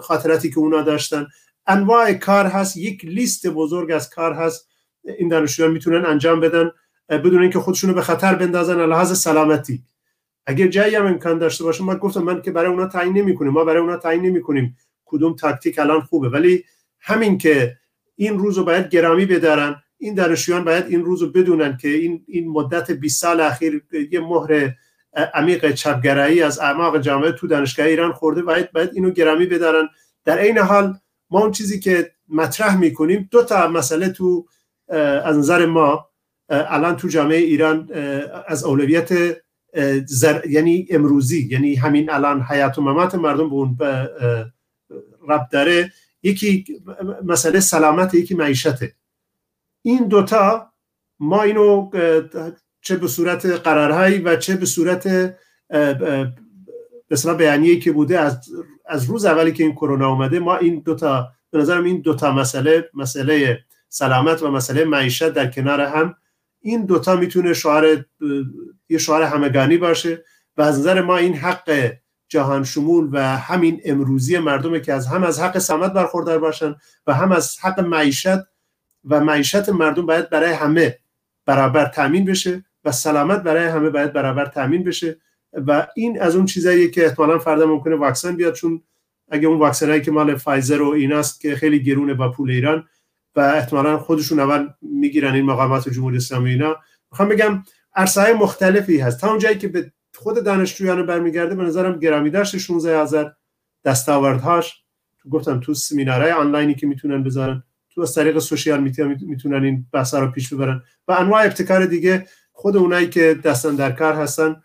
خاطراتی 0.02 0.50
که 0.50 0.60
اونا 0.60 0.82
داشتن. 0.82 1.28
انواع 1.68 2.14
کار 2.14 2.46
هست 2.46 2.78
یک 2.78 3.06
لیست 3.06 3.48
بزرگ 3.48 3.92
از 3.92 4.10
کار 4.10 4.34
هست. 4.34 4.70
این 5.04 5.30
دانشجویان 5.30 5.72
می‌تونن 5.72 6.06
انجام 6.06 6.40
بدن 6.40 6.72
بدون 7.10 7.42
اینکه 7.42 7.60
خودشونو 7.60 7.94
به 7.94 8.02
خطر 8.02 8.36
بندازن 8.36 8.86
لحاظ 8.86 9.20
سلامتی. 9.20 9.84
اگر 10.46 10.68
جایی 10.68 10.96
هم 10.96 11.06
امکان 11.06 11.38
داشته 11.38 11.64
باشه 11.64 11.84
من 11.84 11.98
گفتم 11.98 12.24
من 12.24 12.42
که 12.42 12.52
برای 12.52 12.72
اونا 12.72 12.88
تعیین 12.88 13.18
نمی‌کنیم 13.18 13.52
ما 13.52 13.64
برای 13.64 13.82
اونا 13.82 13.98
تعیین 13.98 14.26
نمی‌کنیم. 14.26 14.78
کدوم 15.06 15.36
تاکتیک 15.36 15.80
الان 15.80 16.02
خوبه؟ 16.02 16.30
ولی 16.30 16.64
همین 17.00 17.38
که 17.38 17.78
این 18.16 18.40
روز 18.40 18.58
رو 18.58 18.64
باید 18.64 18.90
گرامی 18.90 19.26
بدارن 19.26 19.76
این 19.98 20.16
دانشجویان 20.16 20.64
باید 20.64 20.86
این 20.88 21.06
روز 21.06 21.22
رو 21.22 21.32
بدونن 21.32 21.78
که 21.78 21.88
این 21.88 22.24
این 22.28 22.50
مدت 22.50 22.92
20 22.92 23.22
سال 23.22 23.40
اخیر 23.40 23.84
یه 24.12 24.20
مهر 24.20 24.74
عمیق 25.34 25.72
چپگرایی 25.72 26.42
از 26.42 26.60
اعماق 26.60 27.02
جامعه 27.02 27.32
تو 27.32 27.48
دانشگاه 27.48 27.86
ایران 27.86 28.12
خورده 28.12 28.42
باید 28.42 28.72
باید 28.72 28.90
اینو 28.94 29.12
گرامی 29.12 29.46
بدارن. 29.46 29.90
در 30.26 30.38
عین 30.38 30.58
حال 30.58 30.98
ما 31.32 31.40
اون 31.40 31.52
چیزی 31.52 31.80
که 31.80 32.12
مطرح 32.30 32.78
می‌کنیم 32.78 33.28
دو 33.32 33.44
تا 33.44 33.68
مسئله 33.68 34.10
تو 34.10 34.48
از 35.24 35.38
نظر 35.38 35.66
ما 35.66 36.10
الان 36.50 36.96
تو 36.96 37.08
جامعه 37.08 37.38
ایران 37.38 37.94
از 38.48 38.64
اولویت 38.64 39.12
یعنی 40.50 40.88
امروزی 40.90 41.48
یعنی 41.52 41.76
همین 41.76 42.12
الان 42.12 42.42
حیات 42.42 42.78
و 42.78 42.82
ممات 42.82 43.16
مردم 43.16 43.50
به 43.50 43.56
اون 43.56 43.78
رب 45.28 45.48
داره. 45.52 45.92
یکی 46.24 46.66
مسئله 47.24 47.60
سلامت 47.60 48.14
یکی 48.14 48.36
معیشته. 48.36 48.96
این 49.82 50.08
دوتا 50.08 50.72
ما 51.20 51.44
اینو 51.44 51.90
چه 52.82 52.96
به 52.96 53.08
صورت 53.08 53.46
قرارهایی 53.46 54.20
و 54.20 54.36
چه 54.36 54.56
به 54.56 54.66
صورت 54.66 55.08
به 57.10 57.34
بیانیه‌ای 57.38 57.80
که 57.80 57.92
بوده 57.92 58.20
از, 58.20 58.50
از 58.92 59.06
روز 59.06 59.26
اولی 59.26 59.52
که 59.52 59.64
این 59.64 59.74
کرونا 59.74 60.10
اومده 60.10 60.40
ما 60.40 60.58
این 60.58 60.82
دوتا 60.86 61.32
به 61.52 61.58
نظرم 61.58 61.84
این 61.84 62.02
دوتا 62.02 62.32
مسئله 62.32 62.90
مسئله 62.94 63.60
سلامت 63.90 64.44
و 64.44 64.52
مسئله 64.52 64.86
معیشت 64.86 65.30
در 65.30 65.48
کنار 65.48 65.82
هم 65.82 66.16
این 66.62 66.86
دوتا 66.86 67.16
می‌تونه 67.16 67.54
شعار 67.54 68.06
یه 68.90 68.98
شعار 68.98 69.24
همگانی 69.24 69.78
باشه 69.78 70.24
و 70.58 70.62
از 70.62 70.80
نظر 70.80 71.02
ما 71.02 71.18
این 71.18 71.36
حق 71.36 71.92
جهان 72.30 72.64
شمول 72.64 73.10
و 73.12 73.38
همین 73.38 73.82
امروزی 73.86 74.38
مردمه 74.38 74.80
که 74.80 74.94
از 74.94 75.08
هم 75.08 75.24
از 75.24 75.40
حق 75.40 75.58
سلامت 75.58 75.94
برخوردار 75.94 76.40
باشن 76.40 76.76
و 77.08 77.14
هم 77.14 77.32
از 77.32 77.58
حق 77.62 77.80
معیشت 77.80 78.40
و 79.06 79.20
معیشت 79.20 79.70
مردم 79.70 80.06
باید 80.06 80.30
برای 80.30 80.54
همه 80.54 80.98
برابر 81.46 81.86
تامین 81.86 82.26
بشه 82.26 82.66
و 82.86 82.92
سلامت 82.92 83.44
برای 83.44 83.68
همه 83.68 83.90
باید 83.90 84.14
برابر 84.14 84.46
تامین 84.46 84.84
بشه. 84.84 85.18
و 85.54 85.88
این 85.96 86.22
از 86.22 86.36
اون 86.36 86.46
چیزاییه 86.46 86.90
که 86.90 87.06
احتمالا 87.06 87.40
فردا 87.40 87.66
ممکنه 87.68 87.96
واکسن 87.96 88.36
بیاد 88.36 88.54
چون 88.54 88.82
اگه 89.32 89.48
اون 89.48 89.60
واکسن 89.60 90.02
که 90.02 90.12
مال 90.12 90.36
فایزر 90.36 90.82
و 90.82 90.90
ایناست 90.90 91.42
که 91.42 91.56
خیلی 91.56 91.84
گرونه 91.84 92.14
با 92.14 92.32
پول 92.32 92.52
ایران 92.52 92.88
و 93.36 93.40
احتمالا 93.40 93.98
خودشون 93.98 94.40
اول 94.40 94.68
می‌گیرن 94.82 95.34
این 95.34 95.46
مقامات 95.46 95.90
جمهوری 95.90 96.18
اسلامی 96.18 96.50
اینا. 96.50 96.76
می‌خوام 97.12 97.30
بگم 97.30 97.64
عرصه 97.96 98.34
مختلفی 98.34 99.00
هست. 99.00 99.22
تا 99.22 99.30
اونجایی 99.30 99.58
که 99.58 99.68
به 99.68 99.92
خود 100.16 100.44
دانشجویان 100.44 101.06
برمیگرده 101.06 101.56
به 101.56 101.64
نظرم 101.64 102.00
گرامی 102.00 102.30
داشت 102.30 102.58
16 102.58 103.02
هزار 103.02 103.36
دستاوردهاش. 103.86 104.84
تو 105.22 105.30
گفتم 105.30 105.60
تو 105.60 105.74
سمینارهای 105.74 106.32
آنلاینی 106.32 106.76
که 106.76 106.88
می‌تونن 106.88 107.24
بذارن 107.24 107.64
تو 107.90 108.02
از 108.02 108.16
طریق 108.16 108.40
سوشیال 108.40 108.84
میدیا 108.84 109.08
می‌تونن 109.22 109.64
این 109.64 109.86
بحث 109.94 110.14
رو 110.14 110.32
پیش 110.32 110.54
ببرن. 110.54 110.84
و 111.08 111.12
انواع 111.12 111.46
ابتکار 111.46 111.86
دیگه 111.86 112.28
خود 112.52 112.78
اونایی 112.78 113.10
که 113.10 113.34
دستن 113.44 113.76
در 113.76 113.92
کار 113.92 114.14
هستن 114.14 114.62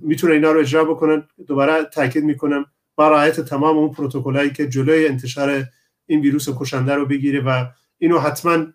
می‌تونن 0.00 0.32
اینا 0.32 0.52
رو 0.52 0.60
اجرا 0.60 0.84
بکنن 0.84 1.22
دوباره 1.46 1.84
تاکید 1.84 2.24
می‌کنم 2.24 2.66
با 2.96 3.08
رعایت 3.08 3.40
تمام 3.40 3.78
اون 3.78 3.90
پروتکلایی 3.90 4.50
که 4.50 4.68
جلوی 4.68 5.06
انتشار 5.06 5.64
این 6.06 6.20
ویروس 6.20 6.48
کشنده 6.58 6.94
رو 6.94 7.06
بگیره 7.06 7.40
و 7.40 7.64
اینو 7.98 8.18
حتما 8.18 8.66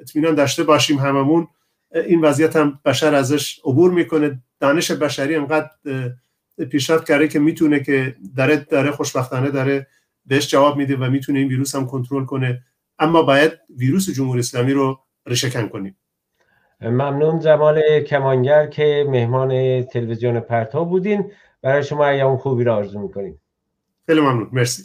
اطمینان 0.00 0.34
داشته 0.34 0.64
باشیم 0.64 0.98
هممون. 0.98 1.48
این 1.94 2.20
وضعیت 2.20 2.56
هم 2.56 2.80
بشر 2.84 3.14
ازش 3.14 3.60
عبور 3.64 3.90
می‌کنه. 3.90 4.42
دانش 4.60 4.90
بشری 4.90 5.34
انقدر 5.34 5.70
پیشرفت 6.70 7.06
کرده 7.06 7.28
که 7.28 7.38
می‌تونه 7.38 7.80
که 7.80 8.16
داره 8.36 8.56
داره 8.56 8.90
خوشبختانه 8.90 9.50
داره 9.50 9.86
بهش 10.26 10.48
جواب 10.48 10.76
میده 10.76 10.96
و 10.96 11.10
می‌تونه 11.10 11.38
این 11.38 11.48
ویروس 11.48 11.74
هم 11.74 11.86
کنترل 11.86 12.24
کنه. 12.24 12.62
اما 12.98 13.22
باید 13.22 13.52
ویروس 13.76 14.10
جمهوری 14.10 14.40
اسلامی 14.40 14.72
رو 14.72 15.00
رشکن 15.26 15.68
کنیم. 15.68 15.96
ممنون 16.82 17.38
جمال 17.38 18.00
کمانگر 18.00 18.66
که 18.66 19.06
مهمان 19.08 19.82
تلویزیون 19.82 20.40
پرتو 20.40 20.84
بودین. 20.84 21.32
برای 21.62 21.82
شما 21.82 22.06
ایام 22.06 22.36
خوبی 22.36 22.64
را 22.64 22.76
آرزو 22.76 22.98
می‌کنیم. 22.98 23.40
خیلی 24.06 24.20
ممنون. 24.20 24.48
مرسی. 24.52 24.82